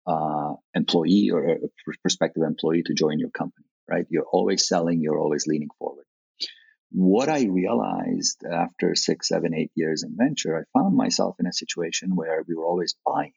[0.07, 1.57] uh, employee or a
[2.03, 4.07] prospective employee to join your company, right?
[4.09, 6.05] You're always selling, you're always leaning forward.
[6.91, 11.53] What I realized after six, seven, eight years in venture, I found myself in a
[11.53, 13.33] situation where we were always buying.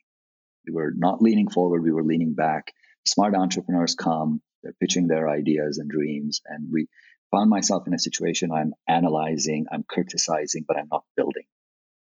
[0.66, 2.72] We were not leaning forward, we were leaning back.
[3.06, 6.42] Smart entrepreneurs come, they're pitching their ideas and dreams.
[6.46, 6.88] And we
[7.32, 11.46] found myself in a situation I'm analyzing, I'm criticizing, but I'm not building,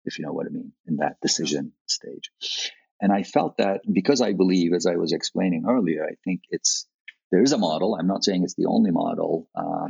[0.04, 2.30] if you know what I mean, in that decision stage.
[3.00, 6.86] And I felt that because I believe, as I was explaining earlier, I think it's
[7.30, 7.94] there is a model.
[7.94, 9.48] I'm not saying it's the only model.
[9.54, 9.88] Uh,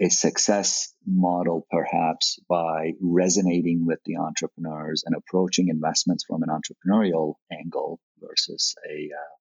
[0.00, 7.34] a, success model, perhaps, by resonating with the entrepreneurs and approaching investments from an entrepreneurial
[7.52, 9.36] angle versus a uh,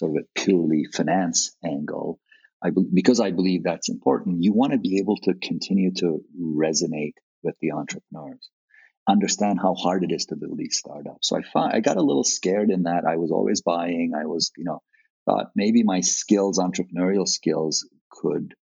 [0.00, 2.18] sort of a purely finance angle,
[2.62, 4.42] I because I believe that's important.
[4.42, 8.50] You want to be able to continue to resonate with the entrepreneurs,
[9.08, 11.28] understand how hard it is to build these startups.
[11.28, 14.12] So I found, I got a little scared in that I was always buying.
[14.18, 14.82] I was, you know,
[15.26, 18.54] thought maybe my skills, entrepreneurial skills, could.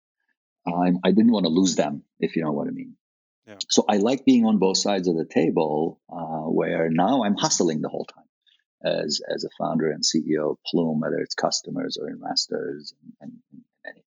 [0.67, 2.97] Um, I didn't want to lose them, if you know what I mean.
[3.47, 3.55] Yeah.
[3.71, 7.81] So I like being on both sides of the table, uh, where now I'm hustling
[7.81, 8.28] the whole time
[8.85, 13.63] as as a founder and CEO of Plume, whether it's customers or investors and, and,
[13.85, 14.05] anything.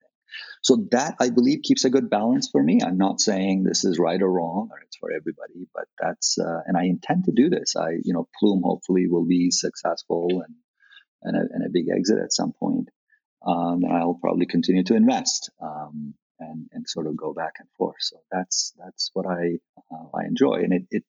[0.63, 2.81] So that I believe keeps a good balance for me.
[2.85, 6.61] I'm not saying this is right or wrong or it's for everybody, but that's uh,
[6.67, 7.77] and I intend to do this.
[7.77, 10.55] I you know Plume hopefully will be successful and
[11.23, 12.89] and a, and a big exit at some point.
[13.47, 17.69] Um, and I'll probably continue to invest um, and and sort of go back and
[17.79, 17.97] forth.
[18.01, 19.59] So that's that's what I
[19.93, 21.05] uh, I enjoy, and it, it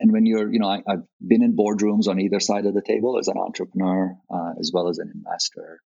[0.00, 2.82] and when you're, you know, I, have been in boardrooms on either side of the
[2.82, 5.80] table as an entrepreneur uh, as well as an investor.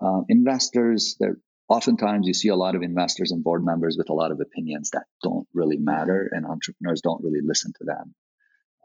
[0.00, 1.36] Uh, investors, there
[1.68, 4.90] oftentimes you see a lot of investors and board members with a lot of opinions
[4.90, 8.14] that don't really matter, and entrepreneurs don't really listen to them.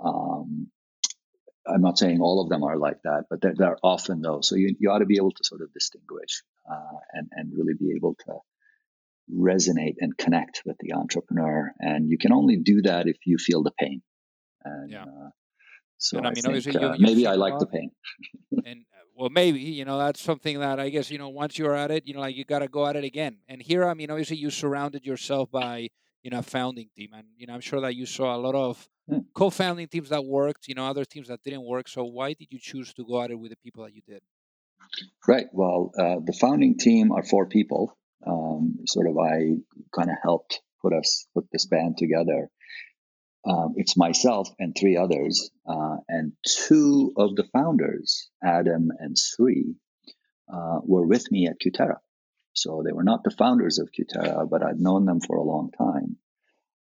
[0.04, 0.68] Um,
[1.68, 4.48] I'm not saying all of them are like that, but they're, they're often those.
[4.48, 7.74] So you, you ought to be able to sort of distinguish uh, and and really
[7.74, 8.38] be able to
[9.34, 11.74] resonate and connect with the entrepreneur.
[11.80, 14.02] And you can only do that if you feel the pain.
[14.68, 15.04] And, yeah.
[15.04, 15.30] Uh,
[15.98, 17.92] so and I, I mean, think, obviously, uh, you, maybe I like the pain.
[18.66, 21.76] and uh, well, maybe you know that's something that I guess you know once you're
[21.76, 23.38] at it, you know, like you got to go at it again.
[23.48, 25.90] And here, I mean, obviously, you surrounded yourself by
[26.22, 28.56] you know a founding team, and you know, I'm sure that you saw a lot
[28.56, 29.20] of Hmm.
[29.34, 31.88] co-founding teams that worked, you know, other teams that didn't work.
[31.88, 34.22] So why did you choose to go at it with the people that you did?
[35.28, 35.48] Right.
[35.54, 37.98] Well, uh, the founding team are four people.
[38.26, 39.56] Um, sort of, I
[39.96, 42.50] kind of helped put us put this band together.
[43.46, 49.76] Um, it's myself and three others, uh, and two of the founders, Adam and Sri,
[50.52, 51.98] uh, were with me at Qtera.
[52.54, 55.72] So they were not the founders of Qtera, but I'd known them for a long
[55.78, 56.18] time.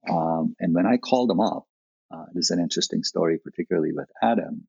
[0.08, 1.66] Um, and when I called them up,
[2.10, 4.66] uh, this is an interesting story, particularly with Adam.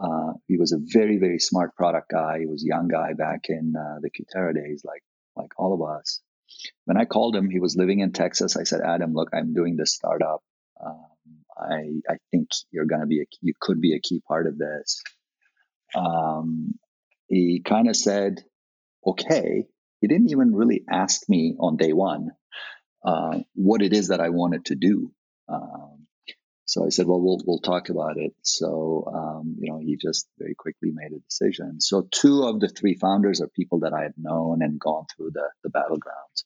[0.00, 2.38] Uh, he was a very, very smart product guy.
[2.40, 5.02] He was a young guy back in uh, the Qtera days, like
[5.36, 6.20] like all of us.
[6.84, 8.56] When I called him, he was living in Texas.
[8.56, 10.42] I said, Adam, look, I'm doing this startup.
[10.84, 11.06] Um,
[11.56, 14.58] I I think you're going to be a, you could be a key part of
[14.58, 15.02] this.
[15.94, 16.74] Um,
[17.28, 18.44] he kind of said,
[19.06, 19.64] okay.
[20.00, 22.30] He didn't even really ask me on day one
[23.04, 25.12] uh, what it is that I wanted to do.
[25.48, 26.06] Um,
[26.64, 28.34] so I said, well, we'll we'll talk about it.
[28.42, 31.80] So um, you know, he just very quickly made a decision.
[31.80, 35.32] So two of the three founders are people that I had known and gone through
[35.34, 36.44] the the battlegrounds,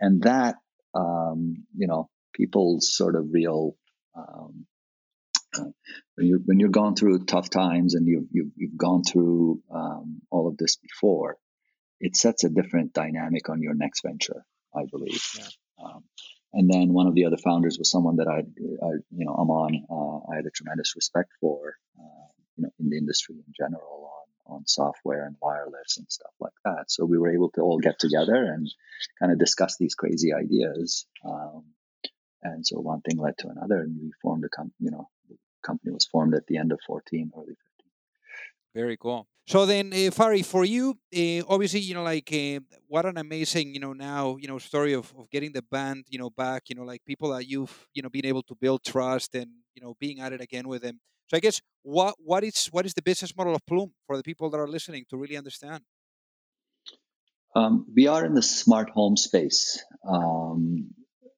[0.00, 0.56] and that
[0.94, 3.76] um, you know, people's sort of real.
[4.16, 4.66] Um,
[5.56, 5.70] uh,
[6.16, 10.20] when you're when you're gone through tough times and you've you've, you've gone through um,
[10.30, 11.36] all of this before,
[12.00, 14.44] it sets a different dynamic on your next venture.
[14.76, 15.22] I believe.
[15.38, 15.46] Yeah.
[15.84, 16.04] Um,
[16.52, 19.86] and then one of the other founders was someone that I, I you know, Aman,
[19.90, 24.10] uh, I had a tremendous respect for, uh, you know, in the industry in general
[24.46, 26.90] on, on software and wireless and stuff like that.
[26.90, 28.68] So we were able to all get together and
[29.18, 31.06] kind of discuss these crazy ideas.
[31.24, 31.64] Um,
[32.44, 34.76] and so one thing led to another, and we formed a company.
[34.80, 37.56] You know, the company was formed at the end of 14, early 15.
[38.74, 39.26] Very cool.
[39.46, 43.74] So then, uh, Fahri, for you, uh, obviously, you know, like uh, what an amazing,
[43.74, 46.74] you know, now, you know, story of, of getting the band, you know, back, you
[46.74, 49.94] know, like people that you've, you know, been able to build trust and, you know,
[50.00, 50.98] being at it again with them.
[51.26, 54.22] So I guess what what is what is the business model of Plume for the
[54.22, 55.82] people that are listening to really understand?
[57.54, 59.82] Um, we are in the smart home space.
[60.06, 60.90] Um,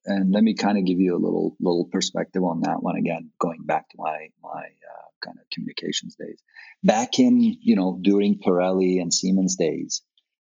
[0.07, 3.31] and let me kind of give you a little little perspective on that one again,
[3.39, 6.41] going back to my my uh, kind of communications days.
[6.83, 10.01] Back in you know during Pirelli and Siemens days,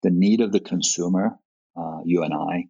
[0.03, 1.39] the need of the consumer,
[1.77, 2.69] uh, you and I,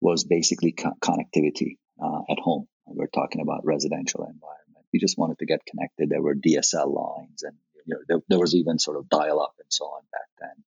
[0.00, 2.68] was basically co- connectivity uh, at home.
[2.86, 4.86] We're talking about residential environment.
[4.92, 6.10] We just wanted to get connected.
[6.10, 7.56] There were DSL lines, and
[7.86, 10.64] you know there, there was even sort of dial up and so on back then.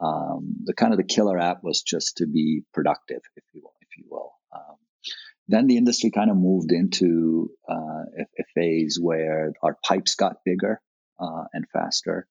[0.00, 3.73] Um, the kind of the killer app was just to be productive, if you will,
[3.96, 4.32] you will.
[4.54, 4.76] Um,
[5.48, 10.44] then the industry kind of moved into uh, a, a, phase where our pipes got
[10.44, 10.80] bigger
[11.20, 12.26] uh, and faster,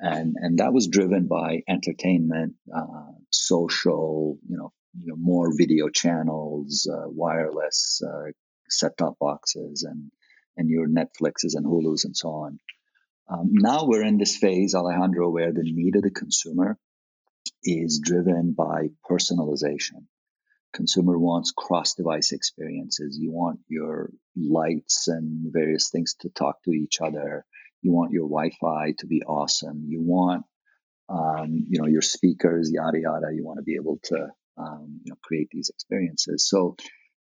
[0.00, 5.88] and and that was driven by entertainment, uh, social, you know, you know, more video
[5.88, 8.30] channels, uh, wireless uh,
[8.68, 10.10] set-top boxes, and
[10.56, 12.58] and your Netflixes and Hulu's and so on.
[13.30, 16.78] Um, now we're in this phase, Alejandro, where the need of the consumer
[17.62, 20.06] is driven by personalization.
[20.72, 23.18] Consumer wants cross device experiences.
[23.18, 27.44] You want your lights and various things to talk to each other.
[27.82, 29.84] You want your Wi Fi to be awesome.
[29.86, 30.44] You want,
[31.08, 33.28] um, you know, your speakers, yada, yada.
[33.34, 36.48] You want to be able to, um, you know, create these experiences.
[36.48, 36.76] So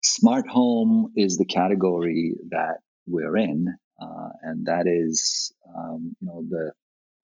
[0.02, 2.78] smart home is the category that
[3.08, 3.68] we're in.
[4.02, 6.72] Uh, and that is, um, you know, the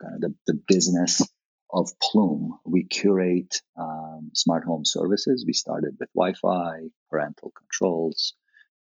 [0.02, 1.22] kind of the, the business
[1.72, 3.62] of Plume, we curate
[4.20, 5.44] um, smart home services.
[5.46, 8.34] We started with Wi-Fi, parental controls,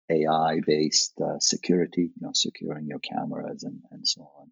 [0.09, 4.51] AI-based uh, security, you know, securing your cameras and, and so on.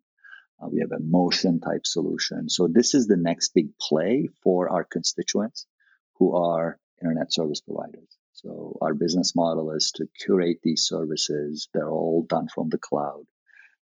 [0.62, 2.50] Uh, we have a motion type solution.
[2.50, 5.65] So this is the next big play for our constituents
[6.17, 8.17] who are internet service providers.
[8.34, 11.67] So our business model is to curate these services.
[11.73, 13.25] They're all done from the cloud.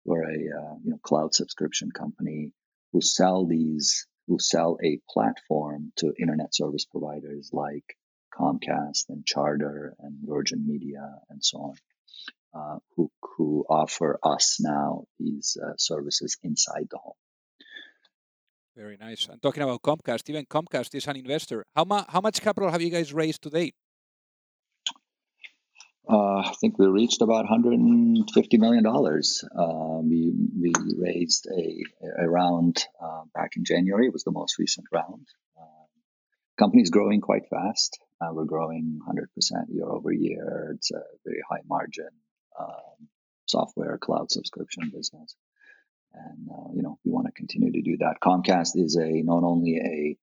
[0.05, 2.53] We're a uh, you know cloud subscription company
[2.93, 7.85] who sell these who sell a platform to internet service providers like
[8.33, 11.77] Comcast and Charter and Virgin Media and so on,
[12.55, 17.15] uh, who, who offer us now these uh, services inside the home.
[18.77, 19.29] Very nice.
[19.29, 21.65] And talking about Comcast, even Comcast is an investor.
[21.77, 23.75] How, mu- how much capital have you guys raised to date?
[26.09, 29.45] Uh, I think we reached about 150 million dollars.
[29.57, 34.07] Uh, we we raised a, a round uh, back in January.
[34.07, 35.27] It was the most recent round.
[36.59, 37.99] company is growing quite fast.
[38.21, 39.27] Uh, we're growing 100%
[39.69, 40.75] year over year.
[40.77, 42.11] It's a very high margin
[42.59, 43.09] um,
[43.47, 45.37] software cloud subscription business,
[46.15, 48.17] and uh, you know we want to continue to do that.
[48.23, 50.17] Comcast is a not only a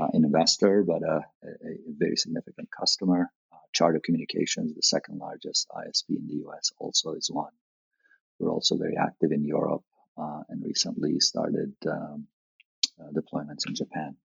[0.00, 3.30] uh, investor but a, a, a, very significant customer.
[3.74, 7.52] Charter Communications, the second largest ISP in the U.S., also is one.
[8.38, 9.84] We're also very active in Europe
[10.16, 12.26] uh, and recently started um,
[13.00, 14.16] uh, deployments in Japan.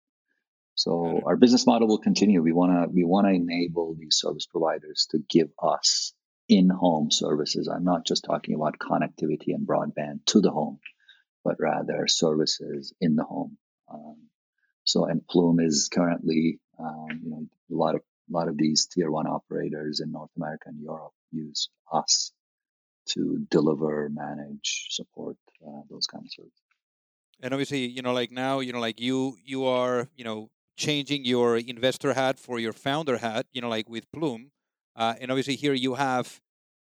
[0.76, 2.42] So our business model will continue.
[2.42, 6.14] We want to we want to enable these service providers to give us
[6.48, 7.68] in-home services.
[7.68, 10.80] I'm not just talking about connectivity and broadband to the home,
[11.44, 13.58] but rather services in the home.
[13.94, 14.30] Um,
[14.86, 18.88] so and Plume is currently, um, you know, a lot of a lot of these
[18.88, 22.32] tier one operators in North America and Europe use us
[23.10, 26.62] to deliver, manage, support uh, those kinds of services.
[27.42, 31.26] And obviously, you know, like now, you know, like you you are, you know, changing
[31.26, 34.52] your investor hat for your founder hat, you know, like with Plume.
[34.96, 36.42] Uh, and obviously here you have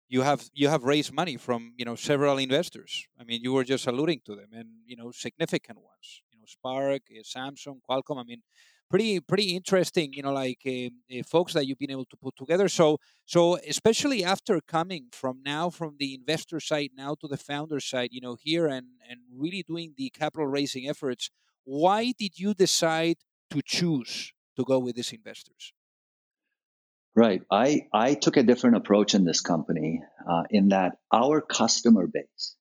[0.09, 3.07] you have you have raised money from you know several investors.
[3.20, 6.22] I mean, you were just alluding to them, and you know significant ones.
[6.30, 8.18] You know, Spark, Samsung, Qualcomm.
[8.18, 8.43] I mean,
[8.91, 10.12] pretty pretty interesting.
[10.12, 12.68] You know, like uh, folks that you've been able to put together.
[12.68, 17.80] So so especially after coming from now from the investor side now to the founder
[17.80, 21.30] side, you know, here and and really doing the capital raising efforts.
[21.64, 23.18] Why did you decide
[23.51, 25.72] to choose to go with these investors?
[27.14, 27.43] Right.
[27.51, 32.55] I, I took a different approach in this company uh, in that our customer base,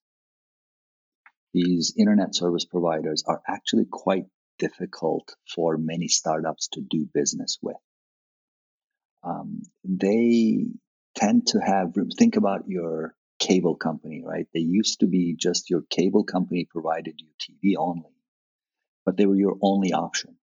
[1.54, 4.26] these internet service providers, are actually quite
[4.58, 7.76] difficult for many startups to do business with.
[9.22, 10.66] Um, they
[11.16, 14.46] tend to have, think about your cable company, right?
[14.54, 18.14] They used to be just your cable company provided you TV only,
[19.04, 20.36] but they were your only option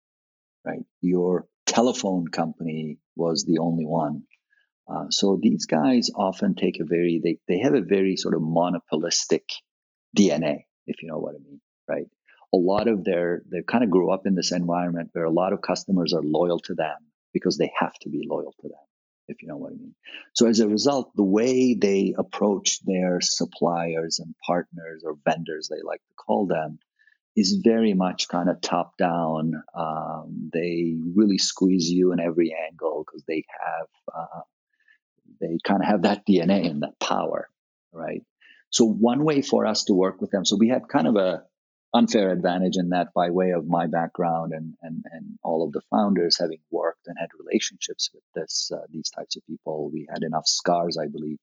[0.64, 0.84] right?
[1.00, 4.22] Your telephone company was the only one.
[4.88, 8.42] Uh, so these guys often take a very, they, they have a very sort of
[8.42, 9.44] monopolistic
[10.16, 12.06] DNA, if you know what I mean, right?
[12.54, 15.52] A lot of their, they kind of grew up in this environment where a lot
[15.52, 16.96] of customers are loyal to them
[17.32, 18.86] because they have to be loyal to them,
[19.28, 19.94] if you know what I mean.
[20.34, 25.82] So as a result, the way they approach their suppliers and partners or vendors, they
[25.82, 26.78] like to call them,
[27.34, 29.62] is very much kind of top down.
[29.74, 34.40] Um, they really squeeze you in every angle because they have uh,
[35.40, 37.48] they kind of have that DNA and that power,
[37.92, 38.22] right?
[38.70, 41.44] So one way for us to work with them, so we had kind of a
[41.94, 45.82] unfair advantage in that by way of my background and and, and all of the
[45.90, 49.90] founders having worked and had relationships with this uh, these types of people.
[49.92, 51.38] We had enough scars, I believe,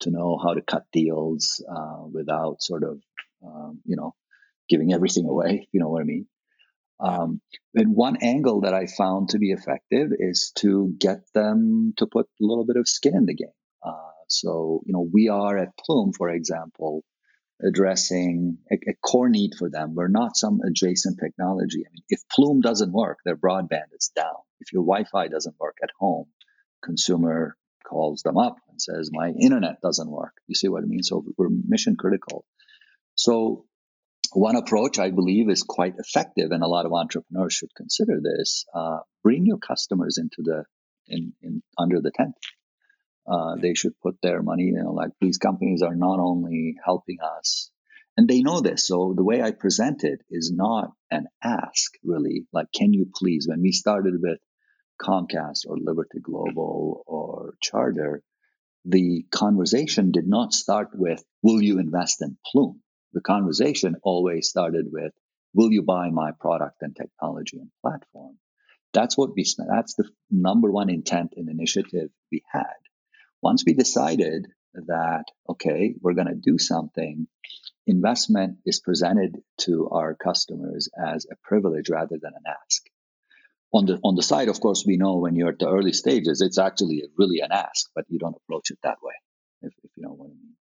[0.00, 3.00] to know how to cut deals uh, without sort of
[3.44, 4.14] um, you know
[4.68, 6.26] giving everything away, you know what I mean?
[7.00, 7.40] Um,
[7.74, 12.26] and one angle that I found to be effective is to get them to put
[12.26, 13.48] a little bit of skin in the game.
[13.82, 17.02] Uh, so, you know, we are at Plume, for example,
[17.66, 19.94] addressing a, a, core need for them.
[19.94, 21.84] We're not some adjacent technology.
[21.86, 24.36] I mean, if Plume doesn't work, their broadband is down.
[24.60, 26.26] If your Wi-Fi doesn't work at home,
[26.82, 31.02] consumer calls them up and says, "My internet doesn't work." You see what I mean?
[31.02, 32.44] So we're mission critical.
[33.14, 33.66] So
[34.32, 38.64] one approach I believe is quite effective, and a lot of entrepreneurs should consider this.
[38.72, 40.64] Uh, bring your customers into the
[41.06, 42.34] in, in under the tent.
[43.30, 44.64] Uh, they should put their money.
[44.64, 47.70] You know, like these companies are not only helping us,
[48.16, 48.86] and they know this.
[48.86, 52.46] So the way I present it is not an ask, really.
[52.52, 53.46] Like, can you please?
[53.48, 54.40] When we started with
[55.00, 58.22] Comcast or Liberty Global or Charter,
[58.84, 64.86] the conversation did not start with, "Will you invest in Plume?" the conversation always started
[64.90, 65.12] with,
[65.54, 68.36] will you buy my product and technology and platform?
[68.92, 69.44] That's what we.
[69.68, 72.80] That's the number one intent and initiative we had.
[73.42, 77.26] Once we decided that, okay, we're going to do something,
[77.86, 82.82] investment is presented to our customers as a privilege rather than an ask.
[83.72, 86.40] On the, on the side, of course, we know when you're at the early stages,
[86.40, 89.14] it's actually really an ask, but you don't approach it that way,
[89.62, 90.54] if, if you know what I mean.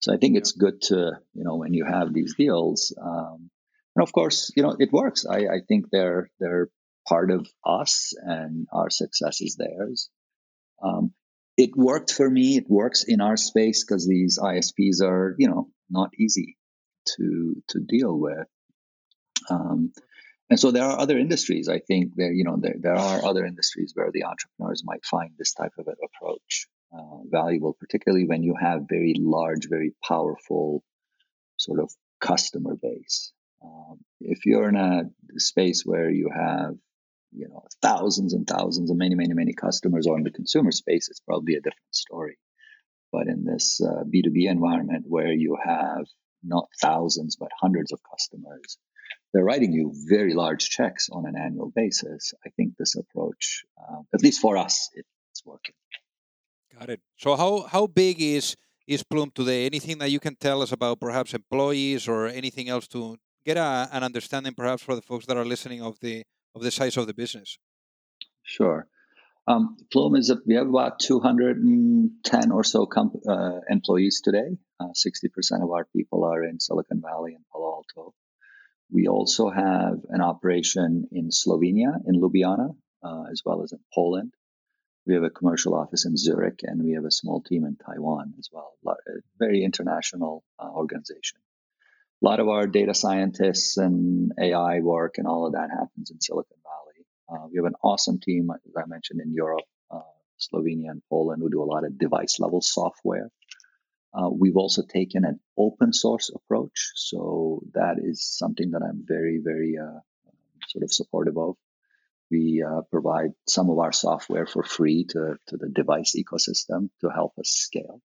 [0.00, 3.50] So I think it's good to, you know, when you have these deals, um,
[3.94, 5.26] and of course, you know, it works.
[5.26, 6.68] I, I think they're they're
[7.06, 10.08] part of us, and our success is theirs.
[10.82, 11.12] Um,
[11.56, 12.56] it worked for me.
[12.56, 16.56] It works in our space because these ISPs are, you know, not easy
[17.16, 18.46] to to deal with.
[19.50, 19.92] Um,
[20.50, 21.68] and so there are other industries.
[21.68, 25.30] I think there, you know, there, there are other industries where the entrepreneurs might find
[25.38, 30.82] this type of an approach uh, valuable, particularly when you have very large, very powerful
[31.56, 31.90] sort of
[32.20, 33.32] customer base.
[33.64, 35.04] Um, if you're in a
[35.38, 36.74] space where you have
[37.34, 41.08] you know thousands and thousands and many many many customers or in the consumer space
[41.08, 42.36] it's probably a different story.
[43.10, 46.06] But in this uh, b2b environment where you have
[46.42, 48.78] not thousands but hundreds of customers
[49.32, 54.00] they're writing you very large checks on an annual basis i think this approach uh,
[54.12, 54.90] at least for us
[55.32, 55.74] it's working.
[56.78, 57.00] Got it.
[57.16, 58.56] So how how big is
[58.86, 59.66] is Plume today?
[59.66, 63.88] Anything that you can tell us about perhaps employees or anything else to get a,
[63.92, 66.24] an understanding perhaps for the folks that are listening of the
[66.54, 67.58] of the size of the business?
[68.42, 68.86] Sure.
[69.46, 74.56] Um, Plume is a, we have about 210 or so comp, uh, employees today.
[74.78, 78.14] Uh, 60% of our people are in Silicon Valley and Palo Alto.
[78.90, 84.32] We also have an operation in Slovenia, in Ljubljana, uh, as well as in Poland.
[85.06, 88.34] We have a commercial office in Zurich, and we have a small team in Taiwan
[88.38, 88.74] as well.
[89.38, 91.40] Very international uh, organization
[92.22, 96.20] a lot of our data scientists and AI work and all of that happens in
[96.20, 97.06] Silicon Valley.
[97.28, 100.00] Uh, we have an awesome team, as I mentioned, in Europe, uh,
[100.38, 103.30] Slovenia, and Poland, who do a lot of device level software.
[104.14, 106.92] Uh, we've also taken an open source approach.
[106.94, 110.00] So that is something that I'm very, very uh,
[110.68, 111.56] sort of supportive of.
[112.30, 117.08] We uh, provide some of our software for free to, to the device ecosystem to
[117.08, 118.00] help us scale.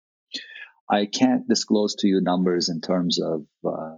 [0.89, 3.95] I can't disclose to you numbers in terms of uh,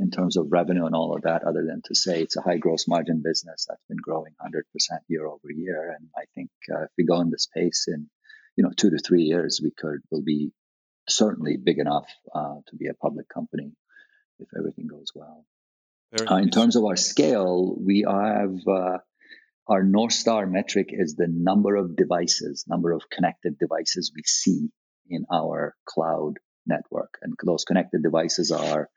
[0.00, 2.56] in terms of revenue and all of that, other than to say it's a high
[2.56, 4.62] gross margin business that's been growing 100%
[5.08, 5.94] year over year.
[5.96, 8.08] And I think uh, if we go in this pace in,
[8.56, 10.52] you know, two to three years, we could will be
[11.08, 13.72] certainly big enough uh, to be a public company
[14.38, 15.44] if everything goes well.
[16.18, 18.98] Uh, in terms of our scale, we have uh,
[19.68, 24.70] our North Star metric is the number of devices, number of connected devices we see
[25.08, 26.34] in our cloud
[26.66, 27.18] network.
[27.22, 28.88] And those connected devices are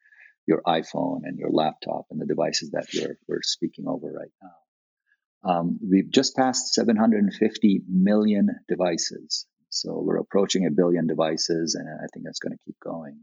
[0.46, 5.50] your iPhone and your laptop and the devices that we're, we're speaking over right now.
[5.50, 9.46] Um, we've just passed 750 million devices.
[9.70, 13.20] So we're approaching a billion devices, and I think that's going to keep going.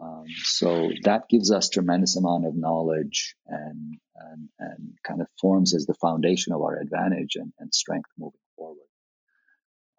[0.00, 5.74] Um, so that gives us tremendous amount of knowledge and, and, and kind of forms
[5.74, 8.86] as the foundation of our advantage and, and strength moving forward.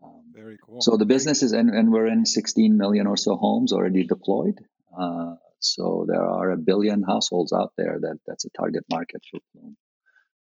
[0.03, 0.81] Um, Very cool.
[0.81, 4.59] So the business is, and, and, we're in 16 million or so homes already deployed.
[4.97, 9.39] Uh, so there are a billion households out there that that's a target market for
[9.51, 9.77] Plume.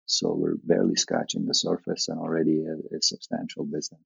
[0.05, 4.01] So we're barely scratching the surface and already a, a substantial business.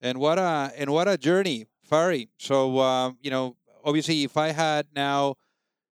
[0.00, 2.28] And what a and what a journey, Fahri.
[2.38, 5.36] So uh, you know, obviously, if I had now,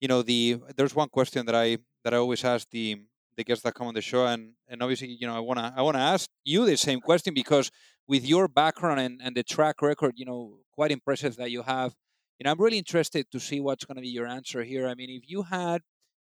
[0.01, 3.03] you know, the there's one question that I that I always ask the
[3.36, 5.82] the guests that come on the show, and and obviously, you know, I wanna I
[5.82, 7.70] wanna ask you the same question because
[8.07, 11.95] with your background and, and the track record, you know, quite impressive that you have
[12.39, 14.86] and I'm really interested to see what's going to be your answer here.
[14.86, 15.82] I mean, if you had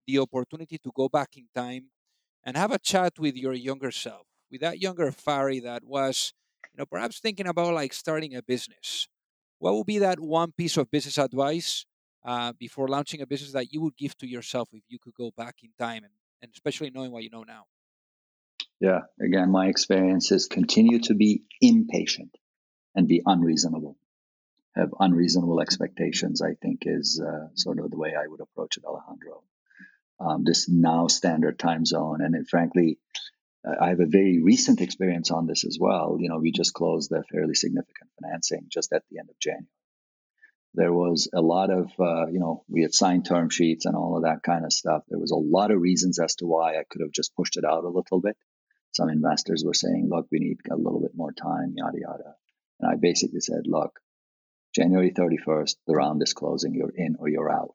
[0.06, 1.86] the opportunity to go back in time
[2.44, 6.34] and have a chat with your younger self, with that younger Fahri that was,
[6.72, 9.08] you know, perhaps thinking about like starting a business,
[9.58, 11.86] what would be that one piece of business advice
[12.24, 15.32] uh, before launching a business that you would give to yourself if you could go
[15.36, 17.64] back in time and, and especially knowing what you know now?
[18.80, 22.36] Yeah, again, my experience is continue to be impatient
[22.94, 23.96] and be unreasonable
[24.74, 28.84] have unreasonable expectations, I think is uh, sort of the way I would approach it,
[28.84, 29.42] Alejandro.
[30.20, 32.20] Um, this now standard time zone.
[32.22, 32.98] And frankly,
[33.64, 36.16] I have a very recent experience on this as well.
[36.18, 39.66] You know, we just closed a fairly significant financing just at the end of January.
[40.74, 44.16] There was a lot of, uh, you know, we had signed term sheets and all
[44.16, 45.02] of that kind of stuff.
[45.08, 47.64] There was a lot of reasons as to why I could have just pushed it
[47.64, 48.36] out a little bit.
[48.92, 52.34] Some investors were saying, look, we need a little bit more time, yada, yada.
[52.80, 54.00] And I basically said, look,
[54.74, 57.74] January 31st, the round is closing, you're in or you're out,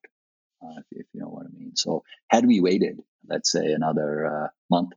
[0.64, 1.76] uh, if, if, you know what I mean.
[1.76, 4.94] So had we waited, let's say another uh, month,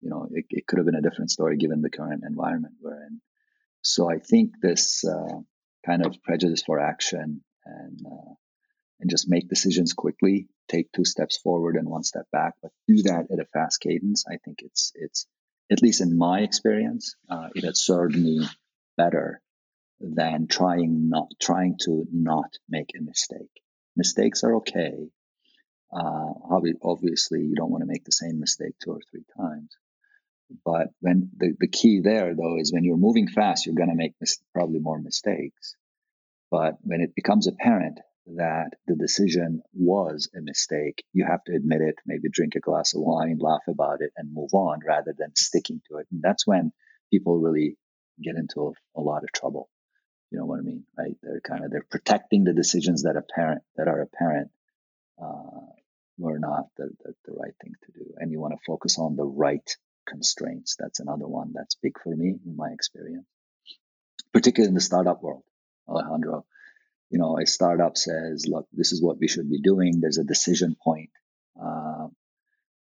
[0.00, 3.04] you know, it, it, could have been a different story given the current environment we're
[3.04, 3.20] in.
[3.82, 5.40] So I think this uh,
[5.84, 8.34] kind of prejudice for action and uh,
[9.00, 13.02] and just make decisions quickly, take two steps forward and one step back, but do
[13.02, 14.24] that at a fast cadence.
[14.28, 15.26] I think it's it's
[15.70, 18.46] at least in my experience, uh, it has served me
[18.96, 19.41] better
[20.02, 23.62] than trying not trying to not make a mistake.
[23.96, 25.08] Mistakes are okay.
[25.94, 26.32] Uh,
[26.82, 29.76] obviously, you don't want to make the same mistake two or three times.
[30.64, 33.94] But when the, the key there, though, is when you're moving fast, you're going to
[33.94, 35.76] make mis- probably more mistakes.
[36.50, 38.00] But when it becomes apparent
[38.36, 42.94] that the decision was a mistake, you have to admit it, maybe drink a glass
[42.94, 46.06] of wine, laugh about it, and move on rather than sticking to it.
[46.10, 46.72] And that's when
[47.10, 47.76] people really
[48.22, 49.68] get into a, a lot of trouble.
[50.32, 51.14] You know what I mean, right?
[51.22, 54.50] They're kind of they're protecting the decisions that apparent that are apparent
[55.22, 55.66] uh,
[56.16, 59.14] were not the, the, the right thing to do, and you want to focus on
[59.14, 59.76] the right
[60.08, 60.76] constraints.
[60.78, 63.26] That's another one that's big for me in my experience,
[64.32, 65.42] particularly in the startup world,
[65.86, 66.46] Alejandro.
[67.10, 70.00] You know, a startup says, look, this is what we should be doing.
[70.00, 71.10] There's a decision point.
[71.62, 72.06] Uh,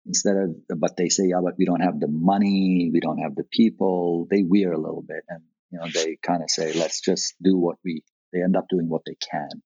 [0.05, 3.37] instead of, but they say, yeah, but we don't have the money, we don't have
[3.37, 4.27] the people.
[4.29, 7.57] They wear a little bit and, you know, they kind of say, let's just do
[7.57, 8.03] what we,
[8.33, 9.63] they end up doing what they can.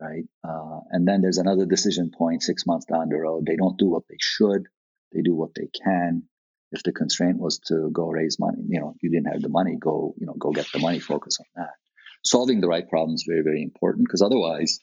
[0.00, 0.24] Right.
[0.46, 3.44] Uh, and then there's another decision point six months down the road.
[3.46, 4.66] They don't do what they should.
[5.12, 6.24] They do what they can.
[6.70, 9.76] If the constraint was to go raise money, you know, you didn't have the money,
[9.80, 11.72] go, you know, go get the money, focus on that.
[12.24, 14.78] Solving the right problem is very, very important because otherwise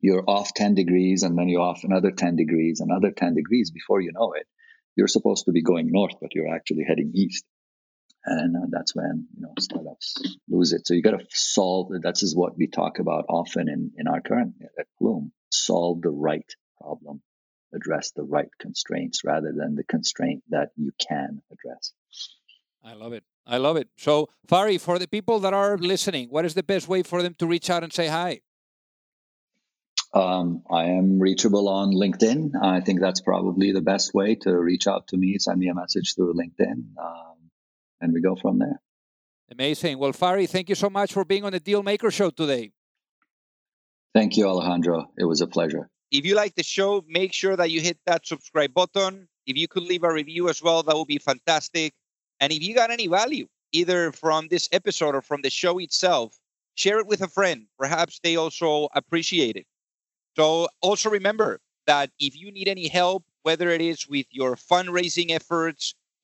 [0.00, 4.00] you're off 10 degrees and then you're off another 10 degrees, another 10 degrees before
[4.00, 4.46] you know it.
[4.94, 7.44] You're supposed to be going north, but you're actually heading east.
[8.26, 10.86] And uh, that's when, you know, startups lose it.
[10.86, 14.20] So you got to solve, that is what we talk about often in, in our
[14.20, 16.50] current at Plume, solve the right
[16.80, 17.22] problem,
[17.72, 21.92] address the right constraints rather than the constraint that you can address.
[22.84, 23.24] I love it.
[23.46, 23.88] I love it.
[23.96, 27.34] So, Fahri, for the people that are listening, what is the best way for them
[27.38, 28.40] to reach out and say hi?
[30.12, 32.52] Um, I am reachable on LinkedIn.
[32.60, 35.36] I think that's probably the best way to reach out to me.
[35.38, 37.35] Send me a message through LinkedIn, um,
[38.00, 38.80] and we go from there.
[39.50, 39.98] Amazing.
[39.98, 42.72] Well, Fahri, thank you so much for being on the Deal Maker Show today.
[44.14, 45.10] Thank you, Alejandro.
[45.18, 45.88] It was a pleasure.
[46.10, 49.28] If you like the show, make sure that you hit that subscribe button.
[49.46, 51.92] If you could leave a review as well, that would be fantastic.
[52.40, 56.38] And if you got any value, either from this episode or from the show itself,
[56.74, 57.66] share it with a friend.
[57.78, 59.66] Perhaps they also appreciate it.
[60.36, 65.30] So also remember that if you need any help, whether it is with your fundraising
[65.30, 65.94] efforts